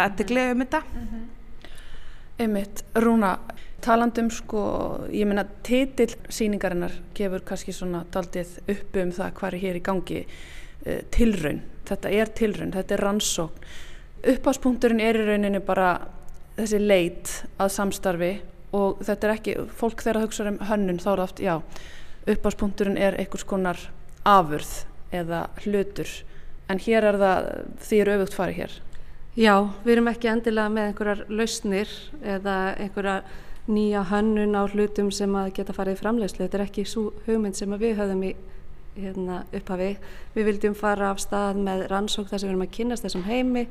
[0.00, 0.80] aðteglega um þetta.
[0.84, 1.24] Mm -hmm.
[2.38, 3.38] Einmitt, Rúna
[3.84, 4.62] talandum sko,
[5.10, 9.84] ég meina titill síningarinnar gefur kannski svona daldið uppu um það hvað er hér í
[9.84, 13.66] gangi uh, tilraun, þetta er tilraun þetta er rannsókn.
[14.34, 15.98] Uppháspunkturinn er í rauninu bara
[16.56, 18.32] þessi leit að samstarfi
[18.74, 21.56] og þetta er ekki, fólk þegar það hugsa um hönnun þá er það oft, já
[22.30, 23.80] uppáspunkturinn er einhvers konar
[24.24, 24.72] afurð
[25.14, 26.08] eða hlutur.
[26.70, 27.48] En hér er það
[27.84, 28.76] því er auðvögt farið hér.
[29.34, 31.90] Já, við erum ekki endilega með einhverjar lausnir
[32.22, 33.16] eða einhverja
[33.70, 37.56] nýja hönnun á hlutum sem að geta farið í framlegslu þetta er ekki svo hugmynd
[37.56, 38.34] sem við höfum í
[38.94, 39.96] hérna, upphafi.
[40.34, 43.66] Við vildum fara af stað með rannsók þar sem við erum að kynast þessum heimi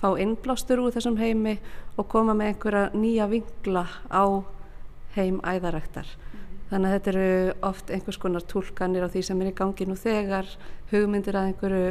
[0.00, 1.56] fá innblástur úr þessum heimi
[1.96, 4.24] og koma með einhverja nýja vingla á
[5.16, 6.08] heim æðaræktar.
[6.66, 9.96] Þannig að þetta eru oft einhvers konar tólkanir á því sem er í gangi nú
[9.96, 10.48] þegar,
[10.90, 11.90] hugmyndir að einhverju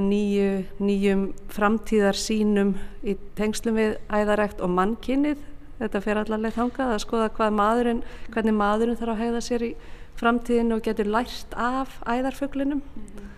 [0.00, 0.48] nýju,
[0.82, 2.74] nýjum framtíðar sínum
[3.06, 5.42] í tengslum við æðarekt og mannkinnið.
[5.78, 9.72] Þetta fer allarlega þangað að skoða hvað maðurinn, hvernig maðurinn þarf að hegða sér í
[10.20, 13.32] framtíðinu og getur lært af æðarfuglinum, mm -hmm.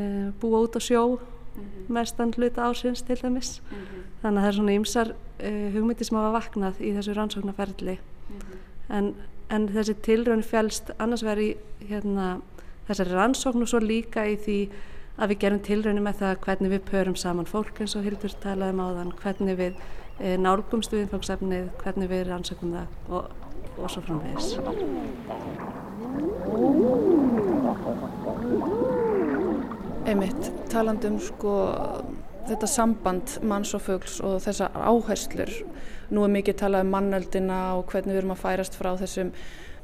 [0.00, 1.88] uh, búa út á sjó, mm -hmm.
[1.88, 3.62] mestan hluta ásins til dæmis.
[3.70, 4.02] Mm -hmm.
[4.22, 7.98] Þannig að það er svona ymsar uh, hugmyndir sem hafa vaknað í þessu rannsóknarferðli.
[8.88, 9.14] En
[9.52, 12.40] en þessi tilraun fælst annars verið hérna,
[12.88, 14.58] þessari rannsókn og svo líka í því
[15.16, 18.74] að við gerum tilraunum með það hvernig við pörum saman fólk eins og Hildur talaði
[18.74, 19.78] um áðan, hvernig við
[20.20, 23.30] e, nálgumst viðfangsefnið, hvernig við rannsökum það og,
[23.76, 24.48] og svo framvegis.
[30.06, 31.54] Einmitt, talandum sko
[32.46, 35.52] þetta samband manns og fugls og þessa áherslur.
[36.14, 39.32] Nú er mikið talað um mannöldina og hvernig við erum að færast frá þessum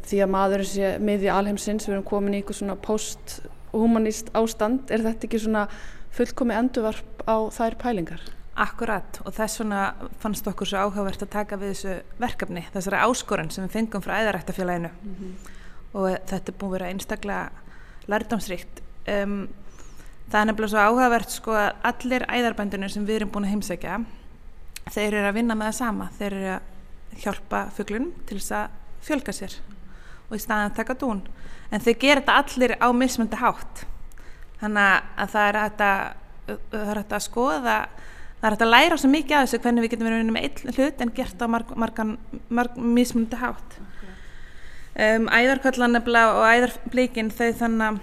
[0.07, 4.91] því að maðurinn sé miði alheimsins, við erum komin í eitthvað svona post-humanist ástand.
[4.95, 5.67] Er þetta ekki svona
[6.15, 8.23] fullkomi endurvarp á þær pælingar?
[8.53, 9.83] Akkurat og þess vegna
[10.21, 14.19] fannst okkur svo áhugavert að taka við þessu verkefni, þessari áskorun sem við fengum frá
[14.21, 15.53] æðarættafélaginu mm -hmm.
[15.95, 17.51] og þetta er búin að vera einstaklega
[18.13, 18.83] lærdomsríkt.
[19.09, 19.49] Um,
[20.29, 24.05] það er nefnilega svo áhugavert sko að allir æðarbændunir sem við erum búin að heimsækja,
[24.91, 26.61] þeir eru að vinna með það sama, þeir eru að
[27.23, 28.69] hjálpa fuglunum til þess að
[29.03, 29.57] fjölga sér
[30.29, 31.23] og í staðan að taka dún.
[31.73, 33.85] En þeir gera þetta allir á mismöndi hátt,
[34.61, 35.85] þannig að það er að,
[36.71, 37.77] það er að skoða
[38.43, 40.73] það er hægt að læra svo mikið af þessu hvernig við getum verið með einn
[40.77, 42.17] hlut en gert á marg, margan,
[42.51, 44.17] marg mismundi hátt okay.
[45.05, 48.01] um, æðarkvöldan og æðarbleikin þau þannig að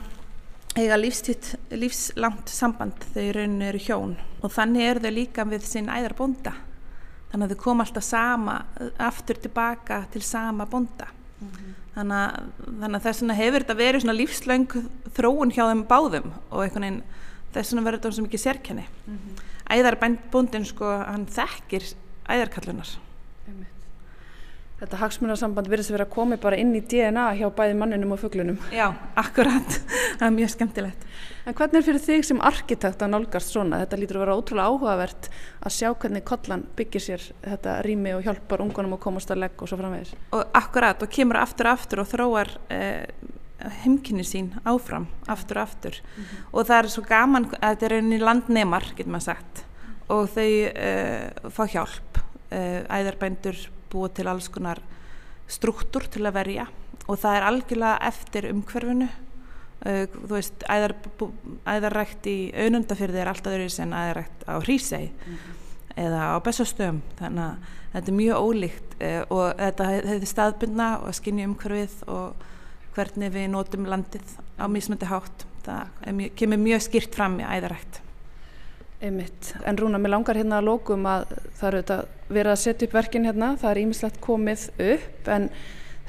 [0.80, 5.92] eiga lífstitt, lífslangt samband þau rauninu eru hjón og þannig eru þau líka við sinn
[5.92, 6.56] æðarbonda
[7.34, 8.56] þannig að þau koma alltaf sama
[9.10, 11.76] aftur tilbaka til sama bonda mm -hmm.
[11.98, 12.48] þannig, að,
[12.80, 14.72] þannig að þess hefur þetta verið svona lífslöng
[15.20, 17.04] þróun hjá þeim báðum og einhvern veginn
[17.52, 21.94] þess vegna verður þetta svo mikið sérkenni mm -hmm æðarbændbúndin sko, hann þekkir
[22.30, 22.98] æðarkallunar.
[24.80, 28.22] Þetta hagsmunarsamband verðist að vera að komi bara inn í DNA hjá bæði manninum og
[28.22, 28.62] fugglunum.
[28.72, 28.86] Já,
[29.20, 29.76] akkurat.
[30.20, 31.04] það er mjög skemmtilegt.
[31.44, 33.82] En hvernig er fyrir þig sem arkitekt að nálgast svona?
[33.84, 35.28] Þetta lítur að vera ótrúlega áhugavert
[35.68, 39.60] að sjá hvernig kollan byggir sér þetta rými og hjálpar ungunum að komast að legg
[39.60, 40.16] og svo framvegis.
[40.38, 43.04] Og akkurat og kemur aftur aftur og þróar eh,
[43.84, 45.96] heimkynni sín áfram, aftur og aftur.
[46.00, 46.44] Mm -hmm.
[46.52, 49.66] og það er svo gaman að þetta er einni landneimar, getur maður sagt.
[50.10, 52.18] Og þau uh, fá hjálp.
[52.52, 54.80] Uh, æðarbændur búið til alls konar
[55.48, 56.68] struktúr til að verja.
[57.08, 59.10] Og það er algjörlega eftir umhverfinu.
[59.86, 60.96] Uh, þú veist, æðar,
[61.66, 65.54] æðarrækt í auðnundafyrði er alltaf öðru sem æðarrækt á Hrísei mm -hmm.
[65.96, 67.02] eða á Bessastöðum.
[67.20, 67.56] Þannig að
[67.94, 68.90] þetta er mjög ólíkt.
[69.30, 72.34] Og þetta hefði staðbundna og skinni umhverfið og
[72.96, 75.46] hvernig við nótum landið á mismundi hátt.
[75.66, 78.00] Það mjög, kemur mjög skýrt fram í æðarætt.
[79.00, 79.54] Einmitt.
[79.64, 82.96] En Rúna, mér langar hérna að lókum að það eru auðvitað verið að setja upp
[82.98, 85.48] verkin hérna, það er ímislegt komið upp en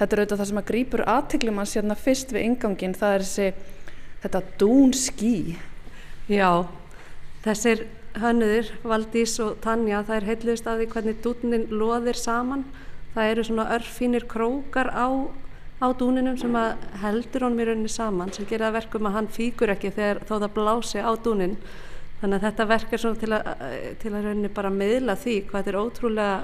[0.01, 3.25] þetta er auðvitað það sem að grýpur aðteglum hans hérna fyrst við ingangin, það er
[3.27, 3.77] þessi,
[4.25, 5.35] þetta dún skí.
[6.31, 6.51] Já,
[7.45, 7.85] þessir
[8.19, 12.65] hönnuðir, Valdís og Tanja, það er heitluðist að því hvernig dúnin loðir saman,
[13.15, 15.31] það eru svona örfínir krókar á
[15.81, 16.57] á dúninum sem
[17.03, 20.35] heldur honum í rauninni saman sem gerir það verkum að hann fíkur ekki þegar þó
[20.35, 21.57] það blási á dúnin
[22.21, 23.53] þannig að þetta verk er svona til að,
[24.03, 26.35] til að rauninni bara miðla því hvað þetta er ótrúlega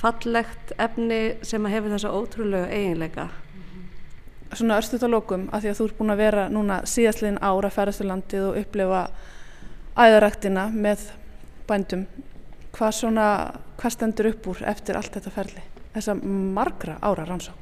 [0.00, 3.26] fallegt efni sem að hefur þessa ótrúlega eiginleika.
[4.52, 7.70] Svona örstuðt á lókum að því að þú ert búin að vera núna síðastliðin ára
[7.72, 9.02] ferðastulandið og upplefa
[10.00, 11.04] æðaræktina með
[11.68, 12.06] bændum
[12.74, 13.26] hvað svona,
[13.78, 17.52] hvað stendur upp úr eftir allt þetta ferli þessa margra ára rannsá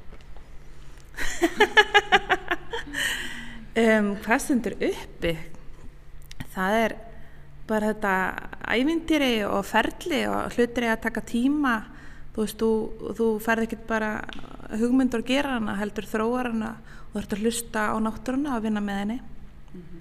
[3.82, 5.34] um, hvað stundur uppi
[6.54, 6.96] það er
[7.68, 8.14] bara þetta
[8.72, 11.74] ævindýri og ferli og hlutir er að taka tíma
[12.34, 12.70] þú veist, þú,
[13.18, 14.10] þú ferð ekkert bara
[14.78, 16.74] hugmyndur að gera hana heldur þróar hana
[17.08, 20.00] og þú ert að hlusta á náttúruna og vinna með henni mm -hmm.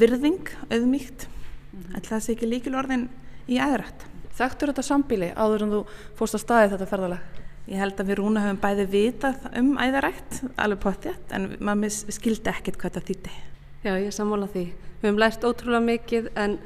[0.00, 2.00] virðing, auðmíkt mm -hmm.
[2.08, 3.08] það sé ekki líkilorðin
[3.48, 5.80] í aðrætt Þekktur þetta sambíli áður en þú
[6.18, 7.33] fórst að staði þetta ferðalag?
[7.64, 12.52] Ég held að við rúna höfum bæði vitað um æðarætt, alveg potið, en maður skildi
[12.52, 13.36] ekkert hvað það þýtti.
[13.84, 14.64] Já, ég sammála því.
[15.00, 16.58] Við höfum lært ótrúlega mikið en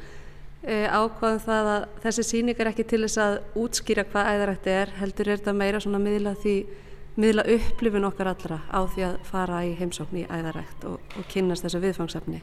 [0.64, 4.94] e, ákvaðum það að þessi síning er ekki til þess að útskýra hvað æðarætt er,
[4.98, 6.58] heldur er þetta meira svona miðla því,
[7.18, 11.66] miðla upplifun okkar allra á því að fara í heimsókn í æðarætt og, og kynast
[11.66, 12.42] þessu viðfangsefni.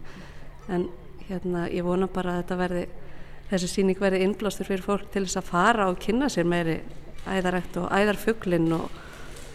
[0.71, 0.87] En
[1.27, 2.85] hérna, ég vona bara að þetta verði,
[3.51, 6.79] þessi síning verði innblástur fyrir fólk til þess að fara og kynna sér meiri
[7.29, 8.89] æðarækt og æðarfuglinn og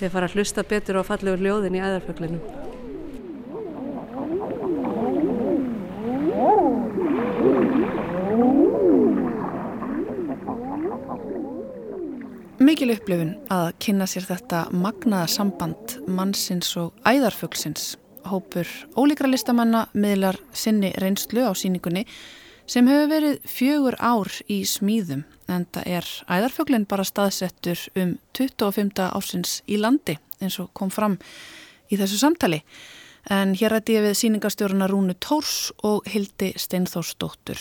[0.01, 2.43] við fara að hlusta betur og fallegur ljóðin í æðarfuglinum.
[12.61, 17.95] Mikil upplifun að kynna sér þetta magnaða samband mannsins og æðarfuglsins.
[18.29, 18.69] Hópur
[19.01, 22.05] ólíkra listamanna miðlar sinni reynslu á síningunni
[22.71, 28.93] sem hefur verið fjögur ár í smíðum en það er æðarfjöglinn bara staðsettur um 25.
[29.11, 31.19] ásins í landi eins og kom fram
[31.91, 32.63] í þessu samtali.
[33.31, 37.61] En hér rætti ég við síningastjóruna Rúnu Tórs og Hildi Steinþórsdóttur.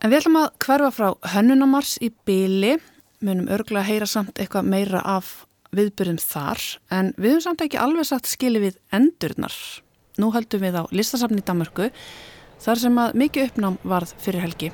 [0.00, 2.78] En við ætlum að hverfa frá hönnunamars í byli,
[3.20, 5.42] munum örgulega að heyra samt eitthvað meira af
[5.76, 9.54] viðbyrjum þar, en við höfum samt ekki alveg satt skili við endurnar.
[10.18, 11.90] Nú höldum við á listasafni Damörku,
[12.64, 14.72] þar sem að mikið uppnám varð fyrir helgi.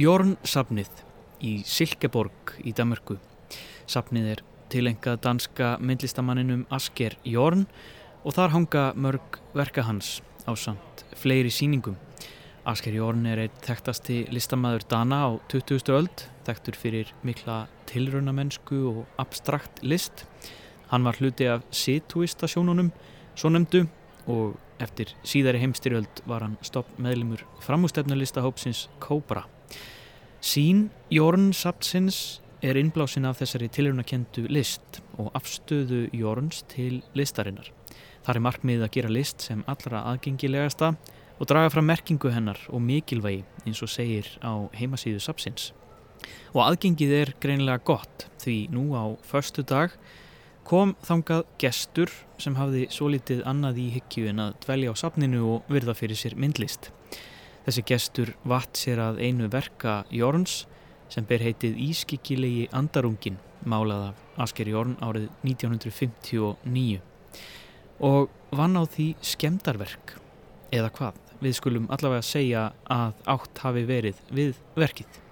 [0.00, 0.88] Jórn safnið
[1.44, 3.18] í Silkeborg í Damörku.
[3.90, 4.40] Safnið er
[4.72, 7.66] tilengað danska myndlistamanninum Asker Jórn
[8.22, 11.98] og þar hanga mörg verka hans á samt fleiri síningum.
[12.64, 15.92] Asker Jórn er eitt þekktasti listamæður Dana á 20.
[15.92, 20.24] öld, þekktur fyrir mikla tilraunamennsku og abstrakt list.
[20.94, 22.94] Hann var hluti af situistasjónunum,
[23.36, 23.84] svo nefndu,
[24.24, 29.44] og eftir síðari heimstyrjöld var hann stopp meðlumur framústefnulistahópsins Kóbra.
[30.40, 37.66] Sín Jórn Sapsins er innblásin af þessari tilhjónakendu list og afstöðu Jórns til listarinnar.
[38.24, 40.94] Það er markmiðið að gera list sem allra aðgengilegasta
[41.36, 45.74] og draga fram merkingu hennar og mikilvægi eins og segir á heimasíðu Sapsins.
[46.56, 49.92] Og aðgengið er greinilega gott því nú á förstu dag
[50.64, 55.44] kom þangað gestur sem hafði svo litið annað í hyggju en að dvelja á sapninu
[55.52, 56.88] og virða fyrir sér myndlist.
[57.70, 60.64] Þessi gestur vatt sér að einu verka Jórns
[61.06, 66.98] sem ber heitið Ískikilegi Andarungin málað af Asker Jórn árið 1959
[68.08, 68.26] og
[68.58, 70.16] vann á því skemdarverk
[70.74, 75.22] eða hvað, við skulum allavega segja að átt hafi verið við verkið.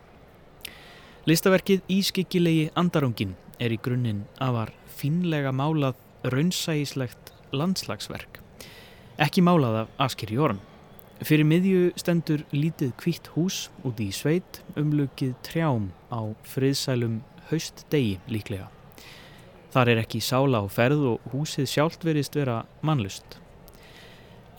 [1.27, 8.38] Listaverkið Ískikilegi Andarungin er í grunninn afar finlega málað raunsægislegt landslagsverk.
[9.18, 10.62] Ekki málað af Asker Jórn
[11.19, 17.17] Fyrir miðju stendur lítið kvítt hús úti í sveit umlukið trjám á friðsælum
[17.49, 18.69] haustdegi líklega.
[19.75, 23.41] Þar er ekki sála á ferð og húsið sjálft verist vera mannlust.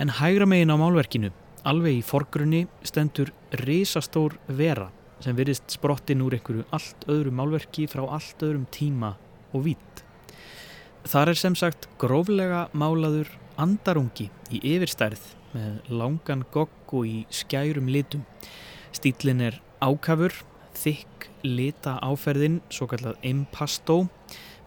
[0.03, 1.31] En hægra megin á málverkinu,
[1.63, 3.31] alveg í forgrunni, stendur
[3.63, 4.91] risastór vera
[5.23, 9.15] sem verist sprottin úr einhverju allt öðru málverki frá allt öðrum tíma
[9.55, 10.05] og vít.
[11.07, 17.89] Þar er sem sagt gróflega málaður andarungi í yfirstærð með langan gogg og í skærum
[17.91, 18.25] litum.
[18.95, 20.33] Stílinn er ákafur,
[20.79, 24.01] þykk lita áferðin, svo kallað impasto,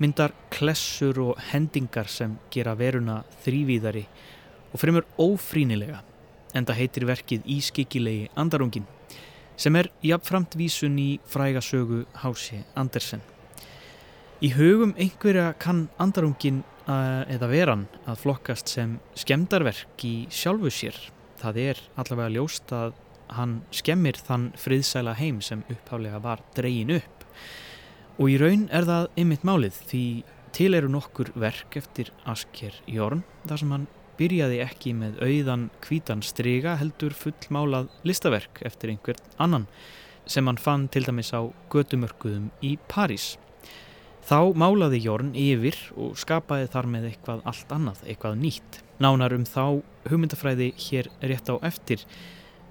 [0.02, 4.06] myndar klessur og hendingar sem gera veruna þrývíðari
[4.72, 6.00] og fremur ófrínilega,
[6.56, 8.86] en það heitir verkið Ískikilegi Andarungin,
[9.56, 13.20] sem er jafnframt vísun í frægasögu Hási Andersen.
[14.42, 20.98] Í hugum einhverja kann Andarungin eða veran að flokkast sem skemdarverk í sjálfu sér.
[21.42, 22.94] Það er allavega ljóst að
[23.32, 27.24] hann skemmir þann friðsæla heim sem upphálega var dreyin upp.
[28.20, 30.04] Og í raun er það einmitt málið því
[30.52, 36.22] til eru nokkur verk eftir Asker Jórn þar sem hann byrjaði ekki með auðan kvítan
[36.22, 39.66] stryga heldur fullmálað listaverk eftir einhvern annan
[40.28, 41.40] sem hann fann til dæmis á
[41.72, 43.32] gödumörkuðum í París.
[44.22, 48.78] Þá málaði Jórn yfir og skapaði þar með eitthvað allt annað, eitthvað nýtt.
[49.02, 52.04] Nánar um þá hugmyndafræði hér rétt á eftir.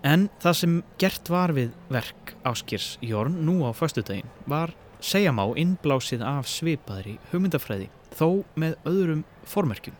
[0.07, 4.71] En það sem gert var við verk áskirs Jórn nú á föstudaginn var
[5.03, 9.99] segjamá innblásið af svipaðri hugmyndafræði, þó með öðrum formerkjum.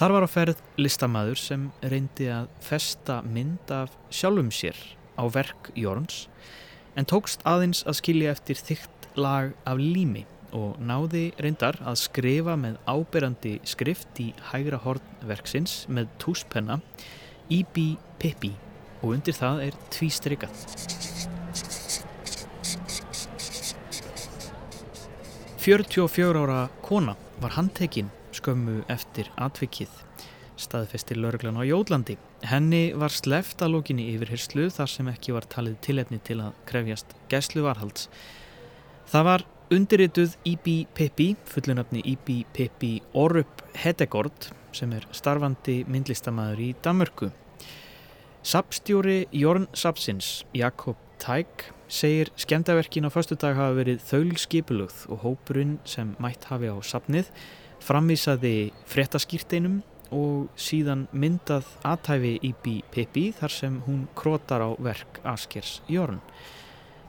[0.00, 4.78] Þar var á ferð listamæður sem reyndi að festa mynd af sjálfum sér
[5.20, 6.26] á verk Jórns
[6.96, 10.24] en tókst aðeins að skilja eftir þygt lag af lími
[10.56, 16.80] og náði reyndar að skrifa með áberandi skrift í hægra hornverksins með túspenna
[17.52, 18.52] Ibi Pippi
[19.02, 20.64] og undir það er tvístrykað.
[25.62, 29.92] Fjörtjó fjör ára kona var handtekinn skömmu eftir atvikið
[30.62, 32.16] staðfestir lauruglan á Jólandi.
[32.46, 37.14] Henni var sleft að lókinni yfirhyrslu þar sem ekki var talið tilefni til að krefjast
[37.32, 38.08] gæsluvarhalds.
[39.12, 46.68] Það var undirrituð Ibi Pippi, fullunafni Ibi Pippi Orup Hedegord sem er starfandi myndlistamæður í
[46.84, 47.30] Danmörku.
[48.44, 55.78] Sapstjóri Jórn Sapsins, Jakob Tæk, segir skemdaverkin á förstu dag hafa verið þaulskipulugð og hópurinn
[55.88, 57.30] sem mætt hafi á sapnið
[57.80, 59.80] framvísaði fréttaskýrteinum
[60.12, 66.20] og síðan myndað aðtæfi Ibi Pippi þar sem hún krotar á verk Askers Jórn.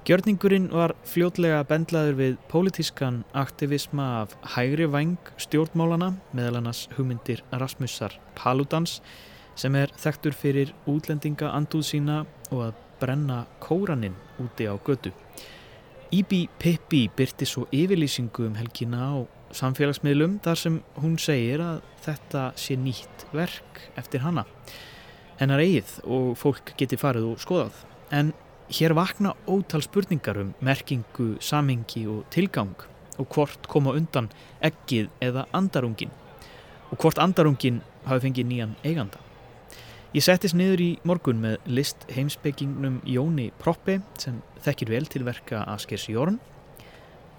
[0.04, 8.18] Gjörningurinn var fljótlega bendlaður við pólitískan aktivisma af hægri vang stjórnmálana meðal annars hugmyndir Rasmusar
[8.36, 8.97] Paludans
[9.56, 12.18] sem er þektur fyrir útlendinga andúð sína
[12.49, 15.14] og að brenna kóraninn úti á götu.
[16.12, 19.16] Íbí Pippi byrti svo yfirlýsingu um helgina á
[19.56, 24.43] samfélagsmiðlum þar sem hún segir að þetta sé nýtt verk eftir hana.
[25.39, 27.86] Hennar eigið og fólk geti farið og skoðað.
[28.12, 28.36] En
[28.74, 32.74] hér vakna ótal spurningar um merkingu, samhengi og tilgang
[33.22, 34.32] og hvort koma undan
[34.66, 36.14] ekkið eða andarungin
[36.90, 39.20] og hvort andarungin hafi fengið nýjan eiganda.
[40.14, 45.64] Ég settist niður í morgun með list heimsbyggingnum Jóni Proppi sem þekkir vel til verka
[45.74, 46.38] Askers Jórn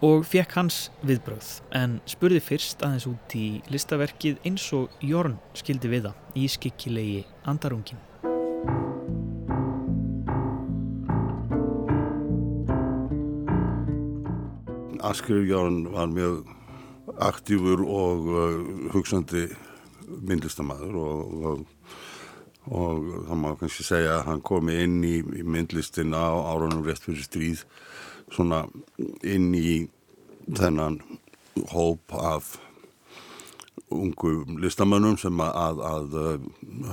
[0.05, 5.91] og fekk hans viðbröð en spurði fyrst aðeins út í listaverkið eins og Jórn skildi
[5.91, 8.03] við það í skikkilegi Andarungin.
[15.05, 16.45] Asker Jórn var mjög
[17.21, 19.47] aktífur og uh, hugsandi
[20.05, 21.65] myndlistamæður og, og
[22.65, 27.05] og það má kannski segja að hann komi inn í, í myndlistin á árunum rétt
[27.05, 27.65] fyrir stríð
[28.33, 28.65] svona
[29.21, 29.85] inn í
[30.49, 30.97] þennan
[31.75, 32.55] hóp af
[33.93, 34.33] ungu
[34.63, 36.17] listamönnum sem að, að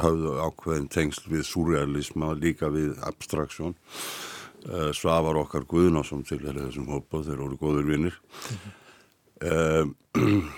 [0.02, 3.74] hafðu ákveðin tengsl við surrealisma og líka við abstraksjón.
[3.74, 4.31] uh,
[4.94, 8.60] Svavar okkar Guðnásson til þessum hópa þeir eru góður vinnir mm
[9.42, 9.94] -hmm.
[10.22, 10.52] um,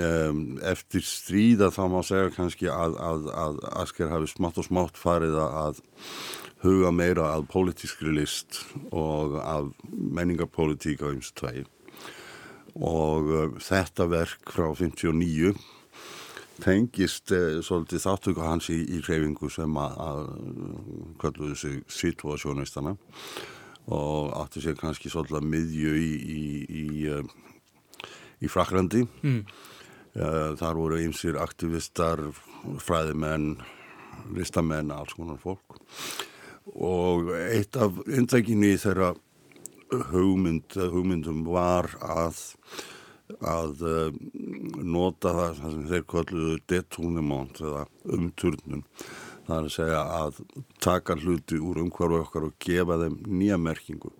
[0.00, 4.98] um, eftir stríða þá má segja kannski að, að, að Asker hafi smátt og smátt
[5.00, 5.82] farið að
[6.64, 11.64] huga meira að pólitískri list og að menningarpolítík á og tvei
[12.78, 15.54] og uh, þetta verk frá 59
[16.64, 20.22] tengist uh, svolítið þáttöku hans í, í reyfingu sem að, að
[21.22, 22.96] kalluðu sig situasjónistana
[23.88, 26.88] og átti sér kannski svolítið að miðju í, í, í
[28.38, 29.40] í Fraklandi mm.
[30.18, 32.22] uh, þar voru ymsir aktivistar
[32.82, 33.56] fræðimenn
[34.34, 35.78] listamenn, alls konar fólk
[36.74, 39.14] og eitt af indækinni þeirra
[40.10, 42.42] hugmynd, hugmyndum var að
[43.44, 44.20] að uh,
[44.84, 48.84] nota það sem þeir kalluðu detúnumont eða umturnum
[49.48, 50.40] það er að segja að
[50.84, 54.12] taka hluti úr umhverfu okkar og gefa þeim nýja merkingu.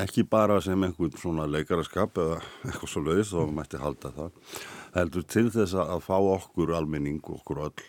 [0.00, 4.56] Ekki bara sem einhvern svona leikaraskap eða eitthvað svo leiðis þá mætti halda það
[4.94, 7.84] heldur til þess að fá okkur almenning, okkur öll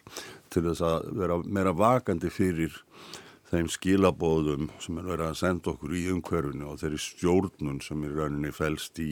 [0.53, 2.77] til þess að vera meira vakandi fyrir
[3.49, 8.15] þeim skilabóðum sem er verið að senda okkur í umhverfinu og þeirri stjórnun sem er
[8.19, 9.11] rauninni fælst í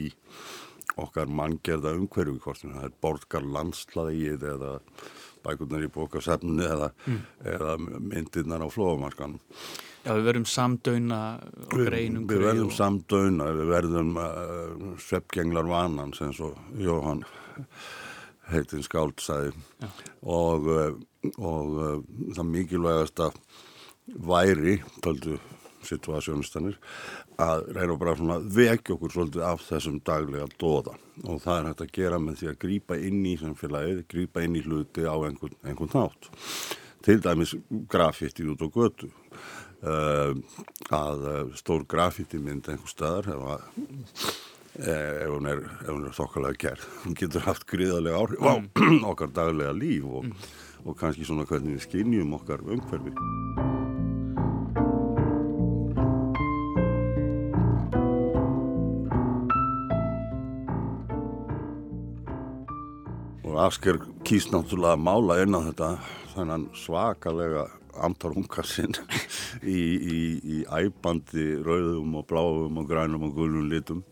[1.00, 4.74] okkar manngerða umhverfi hvort það er borgar landslaðið eða
[5.44, 7.18] bækurnar í bókasefni eða, mm.
[7.54, 9.40] eða myndirnar á flóðumarkanum
[10.04, 11.18] Já, við verðum samdöina
[11.64, 12.76] okkur einum Við verðum og...
[12.76, 17.24] samdöina, við verðum uh, sveppgenglar vanan sem svo Jóhann
[18.52, 19.88] heitinn skáld sagði Já.
[20.36, 21.94] og, uh, og uh,
[22.36, 23.38] það mikilvægast að
[24.28, 25.38] væri, töldu
[25.88, 26.78] situasjónistannir,
[27.42, 31.84] að reyna bara svona vekja okkur svolítið af þessum daglega dóða og það er hægt
[31.84, 35.58] að gera með því að grýpa inn í samfélagið, grýpa inn í hluti á einhvern,
[35.62, 36.30] einhvern nátt
[37.04, 37.54] til dæmis
[37.90, 39.10] grafitti út á götu
[39.84, 40.32] uh,
[40.94, 43.68] að uh, stór grafíti mynd einhver staðar ef, að,
[44.88, 49.00] ef hún er, er þokkalega gerð hún getur haft gríðarlega áhrif á mm.
[49.12, 50.50] okkar daglega líf og, mm.
[50.84, 53.73] og kannski svona hvernig við skinnjum okkar umhverfi
[63.44, 65.88] og Asker kýst náttúrulega að mála inn á þetta
[66.34, 67.66] þennan svakalega
[68.04, 68.96] amtarungar sinn
[69.76, 74.02] í, í, í æbandi rauðum og bláum og grænum og gulum litum.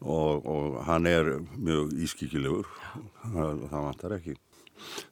[0.00, 2.68] Og, og hann er mjög ískikilegur
[3.34, 4.36] það, það vantar ekki.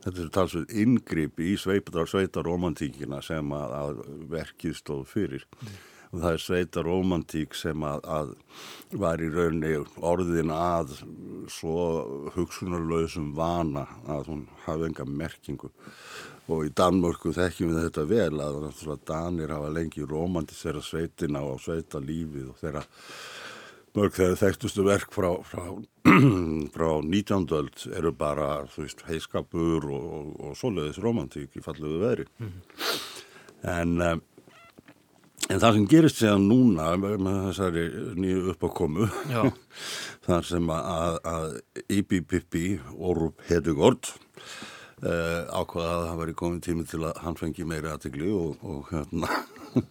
[0.05, 5.45] Þetta er talsveit ingripi í sveitaromantíkina sem að, að verkið stóð fyrir.
[5.61, 5.75] Mm.
[6.13, 8.35] Og það er sveitaromantík sem að, að
[9.03, 10.95] var í raunni orðin að
[11.53, 11.77] svo
[12.37, 15.71] hugsunarlausum vana að hún hafi enga merkingu
[16.49, 22.01] og í Danmörku þekkjum við þetta vel að Danir hafa lengi romantisera sveitina og sveita
[22.01, 22.87] lífið og þeirra
[23.97, 25.65] mörg þegar þekktustu verk frá, frá,
[26.75, 27.47] frá 19.
[27.59, 32.99] öld eru bara veist, heiskapur og, og, og svoleiðis romantík í falluðu veri mm -hmm.
[33.75, 34.23] en um,
[35.49, 37.85] en það sem gerist séðan núna með þessari
[38.21, 39.09] nýju uppákomu
[40.29, 44.13] þar sem að, að Pippi Orup Hedugord
[44.99, 48.89] Uh, ákvaða að það væri komið tími til að hann fengi meiri aðtegli og, og,
[48.91, 49.29] hérna,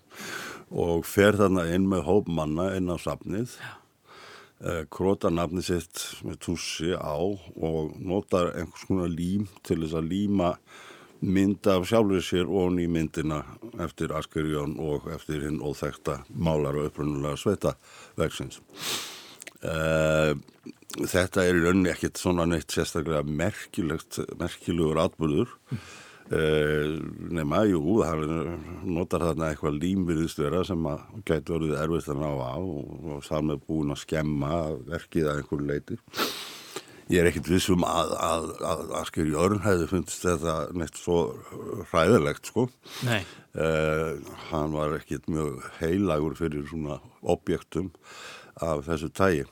[0.84, 6.42] og fer þarna inn með hóp manna inn á safnið uh, króta nafni sitt með
[6.44, 10.52] tússi á og notar einhvers konar lím til þess að líma
[11.22, 13.42] mynd af sjálfur sér og ný myndina
[13.82, 17.74] eftir Askerjón og eftir hinn óþekta málar og upprunulega sveita
[18.18, 18.62] verksins.
[19.58, 20.38] Uh,
[20.98, 26.94] þetta er í rauninni ekkert svona neitt sérstaklega merkilegur atbyrður uh,
[27.34, 28.22] nema, jú, það
[28.86, 33.50] notar þarna eitthvað límvirðistvera sem að gæti orðið erfitt að ná á og, og þar
[33.50, 34.54] með búin að skemma
[34.86, 36.00] verkið að einhverju leiti
[37.08, 41.20] Ég er ekkert vissum að, að, að Asker Jörn hefði fundist þetta neitt svo
[41.88, 42.66] hræðilegt sko.
[43.08, 43.22] Nei.
[43.56, 47.94] Uh, hann var ekkert mjög heilagur fyrir svona objektum
[48.60, 49.46] af þessu tægi.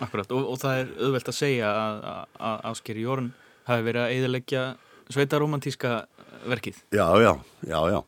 [0.00, 2.08] Akkurat og, og það er auðvelt að segja að,
[2.40, 3.30] að Asker Jörn
[3.68, 4.64] hafi verið að eðilegja
[5.12, 5.94] sveitaromantíska
[6.48, 6.80] verkið.
[6.96, 7.32] Já, já,
[7.68, 8.00] já, já.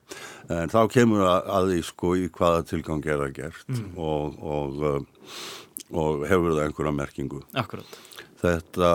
[0.56, 3.86] En þá kemur að því sko í hvaða tilgang er það gert mm.
[4.00, 5.46] og, og, uh,
[5.92, 7.44] og hefur það einhverja merkingu.
[7.52, 8.04] Akkurat
[8.40, 8.90] þetta,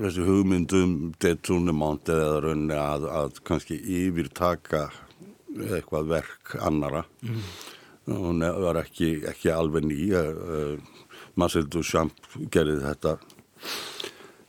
[0.00, 4.88] þessi hugmyndum detunement eða raunni að, að kannski yfirtaka
[5.58, 7.44] eitthvað verk annara mm.
[8.12, 10.76] hún var ekki, ekki alveg ný uh,
[11.38, 12.16] Marcel Duchamp
[12.52, 13.16] gerði þetta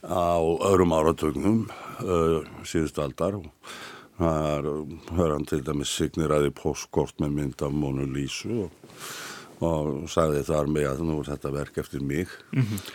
[0.05, 1.61] á öðrum áratögnum
[2.03, 3.39] uh, síðust aldar
[4.19, 4.69] það
[5.23, 8.71] er hann til dæmis signiraði postkort með mynd af Mona Lísu og,
[9.63, 12.89] og sagði þar með að nú er þetta verk eftir mig mm -hmm.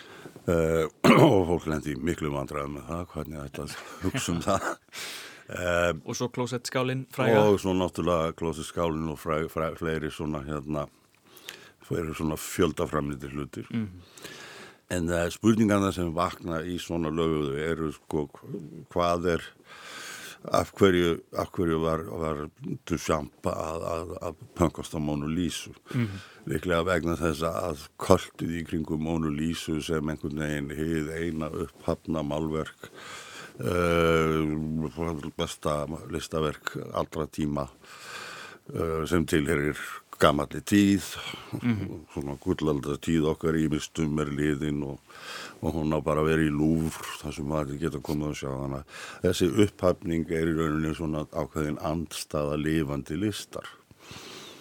[0.45, 0.85] Uh,
[1.25, 3.63] og fólk lendi miklu vandræðum með það, hvernig þetta
[4.03, 4.67] hugsa um það.
[5.45, 7.41] Uh, Og svo klósettskálinn fræga.
[7.49, 10.85] Og svo náttúrulega klósettskálinn og fræ, fræ, fleiri svona hérna
[11.85, 13.67] fleiri svona fjöldaframlýttir hlutir.
[13.69, 14.31] Mm -hmm.
[14.89, 18.29] en það er spurningarna sem vakna í svona löguðu eru sko
[18.93, 19.41] hvað er
[20.51, 22.41] af hverju, af hverju var, var
[22.89, 26.19] Duchamp að, að, að pöngast á Mónu Lísu mm -hmm.
[26.51, 32.23] líklega vegna þess að koltið í kringum Mónu Lísu sem einhvern veginn hið eina upphafna
[32.23, 32.89] málverk
[33.59, 37.69] uh, besta listaverk allra tíma
[38.73, 39.77] uh, sem tilherir
[40.19, 41.03] gamalli tíð
[41.51, 41.99] mm -hmm.
[42.13, 44.99] svona gullaldra tíð okkar í mistum er liðin og,
[45.61, 48.51] og hún á bara að vera í lúfr þar sem maður geta komið að sjá
[48.61, 48.83] hana
[49.23, 53.67] þessi upphafning er í rauninni svona ákveðin andstaða lifandi listar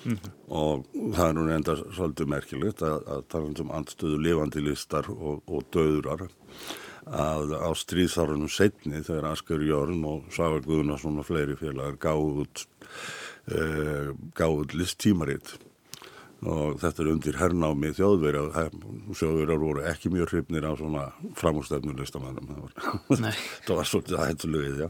[0.05, 0.31] mm -hmm.
[0.49, 0.87] og
[1.17, 5.63] það er nú enda svolítið merkilegt að, að tala um andstöðu lifandi listar og, og
[5.73, 6.29] döðurar
[7.05, 12.65] að á stríðsárunum setni þegar Asker Jörn og Svavar Guðnarsson og fleiri félagar gáðu út
[13.53, 15.57] uh, gáð listtímaritt
[16.45, 18.69] og þetta er undir hernámi þjóðverja.
[19.17, 21.05] Þjóðverjar voru ekki mjög hrifnir á svona
[21.39, 22.51] framústefnu listamannum
[23.09, 24.89] það var svolítið að hættulugið já.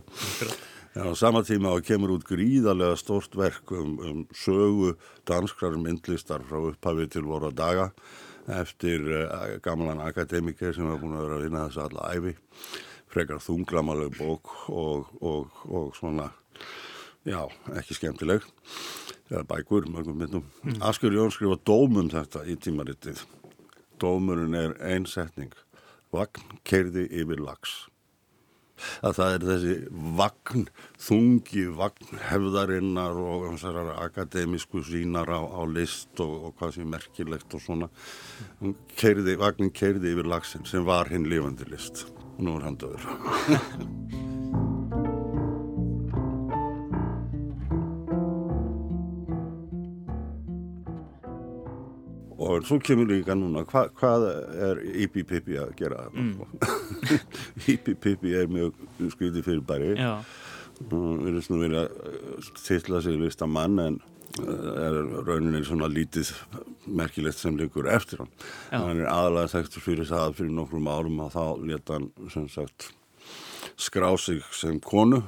[0.97, 4.95] já, á sama tíma og kemur út gríðarlega stort verk um, um sögu
[5.29, 7.91] danskrar myndlistar frá upphafi til voru að daga
[8.61, 12.35] eftir uh, gamlan akademiker sem hefur búin að vera að vinna þess að alla æfi
[13.15, 16.33] frekar þunglamaleg bók og, og, og svona
[17.25, 17.41] Já,
[17.73, 18.45] ekki skemmtileg.
[19.31, 20.45] Það er bækur, mörgum myndum.
[20.61, 20.77] Mm.
[20.85, 23.23] Askur Jón skrifa dómum þetta í tímaritið.
[24.01, 25.55] Dómurinn er einsetning.
[26.13, 27.87] Vagn keirði yfir lags.
[29.07, 29.75] Að það er þessi
[30.19, 30.67] vagn,
[31.01, 33.47] þungi vagn hefðarinnar og
[34.03, 37.89] akademísku sínar á, á list og, og hvað sem er merkilegt og svona.
[38.99, 42.05] Keirði, vagnin keirði yfir lagsin sem var hinn lifandi list.
[42.37, 43.09] Nú er hann döður.
[52.45, 54.25] og svo kemur líka núna hva, hvað
[54.69, 54.81] er
[55.15, 56.43] Pippi að gera mm.
[57.73, 58.75] Íbí Pippi er mjög
[59.15, 59.93] skritið fyrir bæri.
[60.81, 63.99] Við erum svona verið að tilla sig vist að mann en
[64.43, 66.33] eh, er rauninni svona lítið
[66.87, 68.33] merkilegt sem líkur eftir hann.
[68.71, 68.81] Já.
[68.81, 72.91] hann er aðalega þekktur fyrir það fyrir nokkrum árum að þá leta hann sem sagt
[73.81, 75.23] skrá sig sem konu.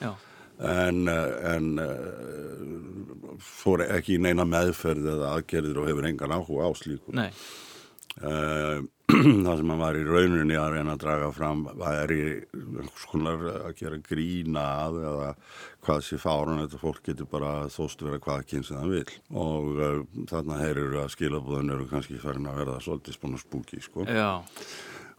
[0.00, 0.14] Já
[0.58, 6.68] en, eh, en eh, fór ekki í neina meðferð eða aðgerðir og hefur engan áhuga
[6.68, 7.16] á slíku.
[7.16, 7.30] Nei.
[8.16, 8.80] Uh,
[9.44, 12.20] það sem hann var í rauninni að reyna að draga fram var í
[12.56, 15.26] einhvers konar að gera grína að eða
[15.84, 20.00] hvað sé fárun þetta fólk getur bara þóst vera hvað kynns það vil og uh,
[20.32, 24.08] þarna heyrur að skilabúðun eru kannski farin að verða svolítið spónu spúki sko.
[24.08, 24.40] Já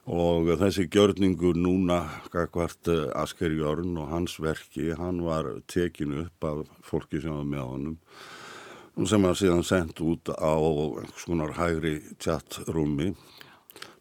[0.08, 2.00] og þessi gjörningur núna
[2.32, 7.48] kakvart eh, Asker Jörn og hans verki, hann var tekinu upp af fólki sem var
[7.48, 7.98] með honum
[9.06, 10.58] sem var síðan sendt út á
[11.20, 13.12] skonar hægri chatrúmi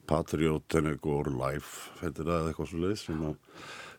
[0.07, 3.25] Patriotenegur Life heitir það eitthvað svo leið sem,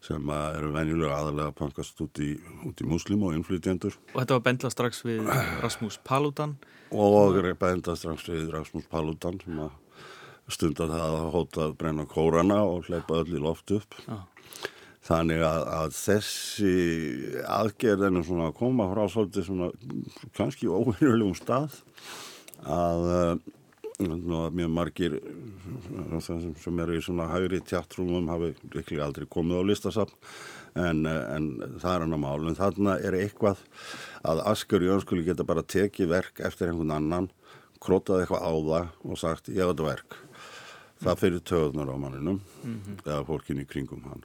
[0.08, 3.98] sem eru venjulega aðalega að pankast út í, í muslim og innflytjendur.
[4.14, 5.28] Og þetta var bendla strax við
[5.62, 6.56] Rasmus Paludan.
[6.96, 9.76] Og bendla strax við Rasmus Paludan sem að
[10.52, 13.98] stundar það að hóta að brenna kórana og hleypa öll í loft upp.
[14.08, 14.20] Já.
[15.08, 16.72] þannig að, að þessi
[17.48, 19.70] aðgerðinu svona að koma frá svolítið svona
[20.36, 21.78] kannski óvinnulegum stað
[22.68, 23.06] að
[23.98, 25.16] mjög margir
[26.22, 30.14] sem eru í svona hægri tjattrúmum hafi ekki aldrei komið á listasafn
[30.78, 31.48] en, en
[31.82, 33.64] það er hann að málu en þarna er eitthvað
[34.22, 37.30] að Asker Jónskuli geta bara tekið verk eftir einhvern annan,
[37.82, 40.20] krótað eitthvað á það og sagt ég hef þetta verk
[41.04, 43.02] það fyrir töðunar á manninum mm -hmm.
[43.06, 44.24] eða fólkin í kringum hann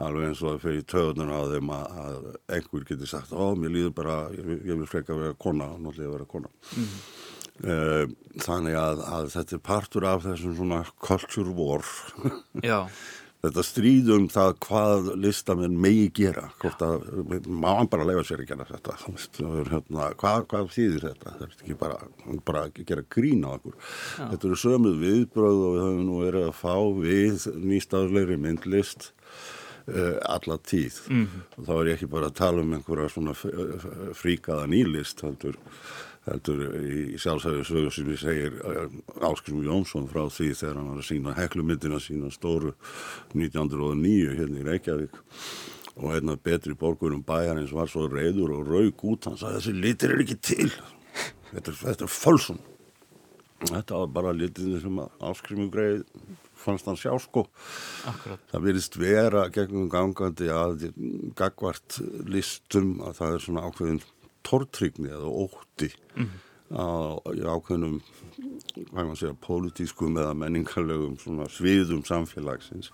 [0.00, 3.74] alveg eins og það fyrir töðunar á þeim að, að einhver getur sagt ó, mér
[3.74, 8.14] líður bara, ég, ég vil freka að vera kona og náttúrulega vera kona mm -hmm.
[8.40, 11.84] þannig að, að þetta er partur af þessum svona culture war
[12.62, 12.88] já
[13.40, 17.06] þetta stríðum það hvað listamenn megi gera hvort að
[17.64, 18.96] hann bara lega sér að gera þetta?
[19.70, 21.36] Hérna, hvað, hvað þýðir þetta?
[21.38, 22.10] Þetta er ekki bara,
[22.48, 23.78] bara að gera grín á okkur.
[23.78, 24.26] Já.
[24.34, 29.08] þetta eru sömuð viðbröð og við höfum nú verið að fá við nýstafleiri myndlist
[29.88, 31.00] uh, alla tíð.
[31.08, 31.48] Mm -hmm.
[31.56, 33.34] og þá er ég ekki bara að tala um einhverja svona
[34.14, 35.56] fríkaða nýlist heldur
[36.26, 41.02] heldur í sjálfsæðu sögur sem ég segir eh, Áskilsson Jónsson frá því þegar hann var
[41.02, 42.74] að sína heklumyndina sína stóru
[43.34, 45.20] 1909 hérna í Reykjavík.
[46.00, 49.26] Og einna betri borgurum bæjarins var svo reyður og raug út.
[49.28, 50.68] Hann sagði þessi litir er ekki til.
[51.50, 52.60] Þetta þetta er fölsum
[53.68, 56.04] þetta var bara litinni sem Áskilsson greið
[56.60, 57.46] fannst hann sjá sko.
[58.08, 58.40] Akkurat.
[58.52, 60.88] það virðist vera gegnum gangandi að
[61.36, 64.02] gagvart listum að það er svona ákveðin
[64.46, 66.38] tortrygni eða ótti mm
[66.70, 67.98] á, ákveðnum
[68.90, 71.16] hvað maður segja, pólitískum eða menningarlegum
[71.50, 72.92] sviðum samfélagsins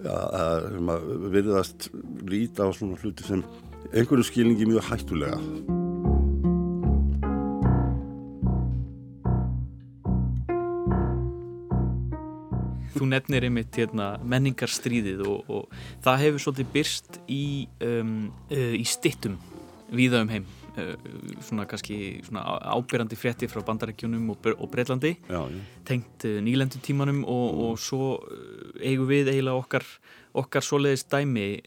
[0.00, 1.90] að virðast
[2.28, 3.44] líta á svona hluti sem
[3.92, 5.38] einhverju skilningi mjög hættulega.
[12.94, 17.44] Þú nefnir einmitt hérna, menningarstríðið og, og það hefur svolítið byrst í,
[17.84, 19.36] um, uh, í stittum
[19.92, 20.46] viða um heim
[21.44, 22.42] svona kannski svona
[22.74, 25.60] ábyrrandi frétti frá bandarækjunum og, og Breitlandi já, já.
[25.84, 27.60] tengt eh, nýlendu tímanum og, mm.
[27.64, 29.86] og svo eh, eigum við eiginlega okkar,
[30.34, 31.62] okkar svoleiðis dæmi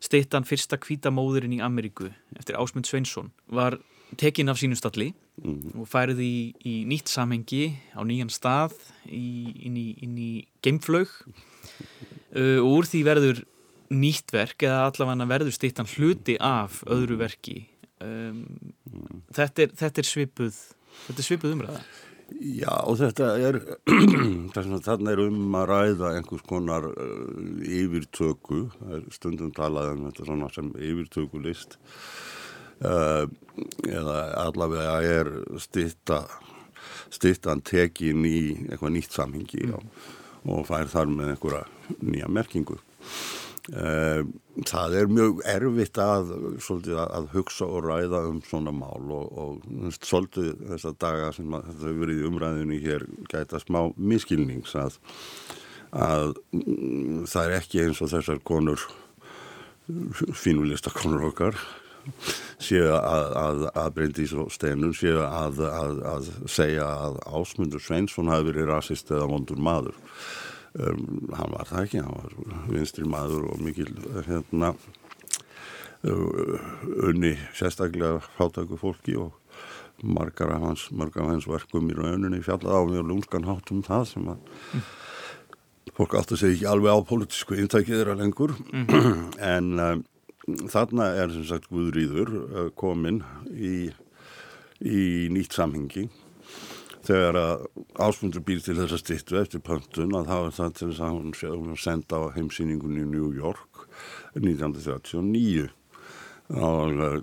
[0.00, 3.78] stittan fyrsta kvítamóðurinn í Ameríku eftir Ásmund Sveinsson var
[4.16, 5.76] tekinn af sínum stalli mm.
[5.76, 6.34] og færið í,
[6.64, 10.30] í nýtt samhengi á nýjan stað í, inn í, í
[10.64, 11.12] geimflög
[12.32, 13.44] uh, og úr því verður
[13.92, 17.66] nýtt verk eða allavega verður stittan hluti af öðru verki
[18.04, 18.42] um,
[18.90, 19.22] mm.
[19.32, 20.60] þetta, er, þetta er svipuð
[21.06, 21.82] þetta er svipuð umræða
[22.28, 23.56] Já og þetta er
[24.84, 27.30] þarna er um að ræða einhvers konar uh,
[27.64, 28.66] yfirtöku
[29.14, 31.78] stundum talað um þetta svona sem yfirtöku list
[32.84, 33.24] uh,
[33.88, 35.32] eða allavega er
[35.62, 36.26] stitta
[37.08, 39.90] stittan tekin í eitthvað nýtt samhengi mm.
[40.52, 41.64] og fær þar með einhverja
[42.04, 42.76] nýja merkingu
[43.68, 46.30] það er mjög erfitt að,
[46.64, 51.66] svolítið, að hugsa og ræða um svona mál og, og svolítið þessar daga sem að,
[51.74, 54.96] hefur verið í umræðinu hér gæta smá miskilnings að,
[55.92, 58.88] að mm, það er ekki eins og þessar konur
[60.36, 61.60] fínulista konur okkar
[62.62, 65.60] séu að, að Bryndís og Steinun séu að
[66.48, 69.96] segja að Ásmundur Sveinsson hafi verið rasist eða vondur maður
[70.78, 73.92] um, hann var það ekki, hann var vinstri maður og mikil
[74.28, 74.74] hérna
[76.02, 79.32] unni sérstaklega fátæku fólki og
[80.02, 83.82] margar af hans, margar af hans verkum í rauninni fjallað á mjög lúmskan hátt um
[83.82, 84.84] það sem að mm.
[85.96, 88.86] fólk alltaf segi ekki alveg á politísku intækið þeirra lengur mm.
[89.54, 90.04] en um,
[90.70, 93.90] þarna er sem sagt Guðrýður uh, komin í,
[94.86, 95.02] í
[95.34, 96.06] nýtt samhengi
[97.08, 97.64] þegar að
[98.04, 101.80] áspundur býr til þessa stittu eftir pöntun að það var það til þess að hún,
[101.80, 103.84] senda á heimsýningunni í New York
[104.36, 105.68] 1939
[106.58, 107.18] og eh,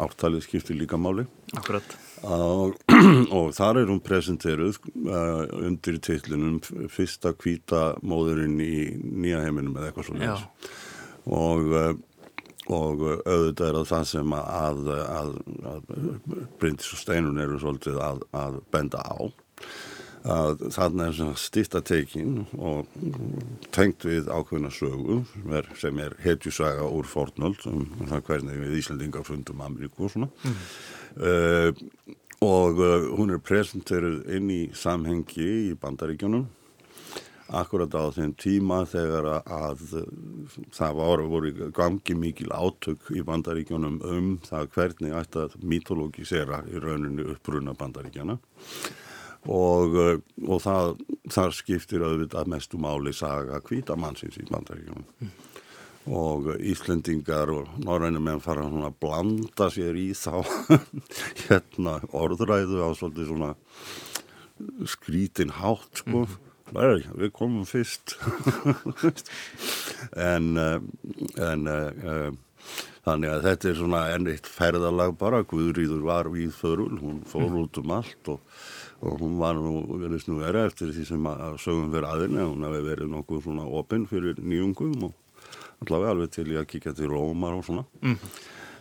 [0.00, 1.26] áttalið skipti líka máli.
[1.56, 1.96] Akkurat.
[2.24, 2.76] Og,
[3.36, 6.60] og þar er hún presenteruð uh, undir teitlunum
[6.92, 10.36] fyrsta kvíta móðurinn í nýja heiminum eða eitthvað svona
[11.26, 11.92] og uh,
[12.72, 15.34] og auðvitað er það sem að, að,
[15.70, 15.92] að
[16.60, 19.18] Bryndis og Steinun eru svolítið að, að benda á.
[20.26, 22.88] Þannig er svona stýttatekin og
[23.74, 28.78] tengt við ákveðna sögu sem er, sem er hetjusaga úr fornöld um það hvernig við
[28.80, 30.30] Íslandingar fundum Ameríku og svona.
[30.42, 30.56] Mm.
[31.22, 36.48] uh, og uh, hún er presenteruð inn í samhengi í bandaríkjunum
[37.54, 39.82] akkurat á þeim tíma þegar að
[40.74, 46.80] það voru, voru gangi mikil átök í bandaríkjónum um það hvernig ætti að mitológisera í
[46.82, 48.38] rauninu uppbruna bandaríkjana
[49.46, 49.98] og,
[50.46, 50.96] og það,
[51.30, 55.36] þar skiptir auðvitað mestu máli saga kvítamannsins í bandaríkjónum mm.
[56.18, 60.42] og Íslendingar og norrænum menn fara að blanda sér í þá
[61.46, 63.54] hérna orðræðu á svolítið svona
[64.88, 66.42] skrítin hátt sko mm.
[66.74, 68.16] Nei, við komum fyrst
[70.32, 70.80] en, uh,
[71.46, 72.32] en uh,
[73.06, 77.60] þannig að þetta er svona ennitt ferðalag bara, Guðrýður var við förul, hún fór mm.
[77.62, 78.58] út um allt og,
[79.06, 82.66] og hún var nú, verðist nú vera eftir því sem að sögum fyrir aðinni, hún
[82.66, 85.14] hefði verið nokkuð svona opinn fyrir nýjungum og
[85.84, 88.16] allavega alveg til í að kíkja til Rómar og svona mm.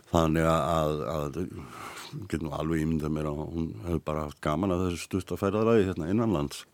[0.10, 1.42] þannig að, að
[2.32, 6.66] getum alveg ímyndað mér að hún hefði bara haft gaman að þessu stuttaferðaræði hérna innanlands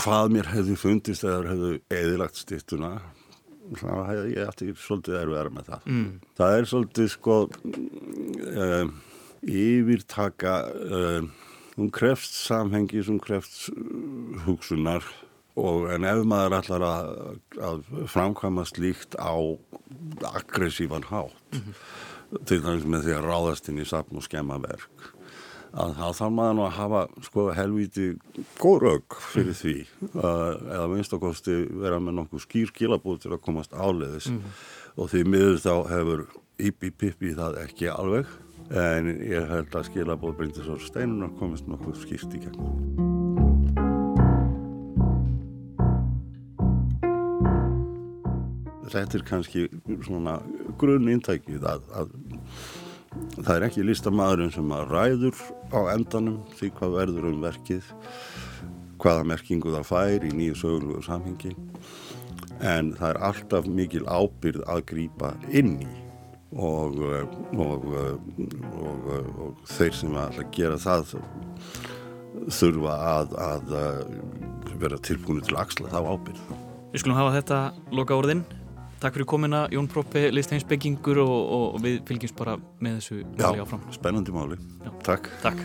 [0.00, 2.94] hvað mér hefði fundist eða hefði eðilagt stittuna
[3.78, 6.08] þá hefði ég eftir svolítið erfiðar með það mm.
[6.38, 8.94] það er svolítið sko uh,
[9.44, 11.28] yfirtaka uh,
[11.78, 13.70] hún krefst samhengi hún krefst
[14.44, 15.06] hugsunar
[15.60, 17.10] og en ef maður ætlar að,
[17.62, 19.38] að framkvæma slíkt á
[20.34, 22.44] aggressívan hátt mm -hmm.
[22.44, 25.13] til dæmis með því að ráðast inn í sapn og skemma verk
[25.74, 28.06] að þá þarf maður nú að hafa sko helvíti
[28.60, 29.74] góð raug fyrir því
[30.12, 34.64] uh, eða minnstakosti vera með nokkuð skýr skilabúð til að komast áleiðis mm -hmm.
[34.96, 38.26] og því miður þá hefur Íbí Pippi það ekki alveg
[38.70, 43.12] en ég held að skilabúð Bryndisór Steinunar komist nokkuð skýrt í gegn
[48.94, 49.68] þetta er kannski
[50.04, 50.38] svona
[50.78, 52.10] grunn intækið að, að
[53.42, 55.42] það er ekki listamæðurinn sem að ræður
[55.74, 57.90] á endanum því hvað verður um verkið
[59.02, 61.52] hvaða merkingu það fær í nýju sögulegu samhengi.
[62.64, 65.92] En það er alltaf mikil ábyrð að grýpa inn í
[66.54, 67.00] og,
[67.58, 67.88] og,
[68.78, 69.08] og,
[69.44, 71.16] og þeir sem að gera það
[72.54, 73.74] þurfa að, að
[74.82, 76.44] vera tilbúinu til að axla þá ábyrð
[76.94, 77.58] Við skulum hafa þetta
[77.94, 78.44] loka orðin
[79.04, 81.34] Takk fyrir komina Jón Proppi, listeinsbyggingur og,
[81.76, 83.84] og við fylgjumst bara með þessu máli áfram.
[83.84, 84.56] Já, spennandi máli.
[84.80, 84.92] Já.
[85.04, 85.28] Takk.
[85.44, 85.60] Takk.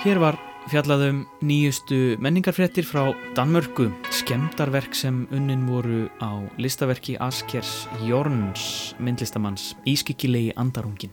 [0.00, 3.90] Hér var fjallaðum nýjustu menningarfrettir frá Danmörku,
[4.30, 11.10] skemdarverk sem unnin voru á listaverki Askers Jorns, myndlistamanns, ískikilegi andarungin.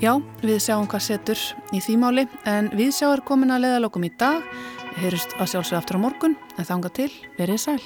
[0.00, 1.42] Já, við sjáum hvað setur
[1.76, 4.40] í þýmáli, en við sjáum komin að leðalokum í dag.
[4.94, 7.82] Við heyrjumst að sjálfsögja aftur á morgun, en þanga til, verið sæl.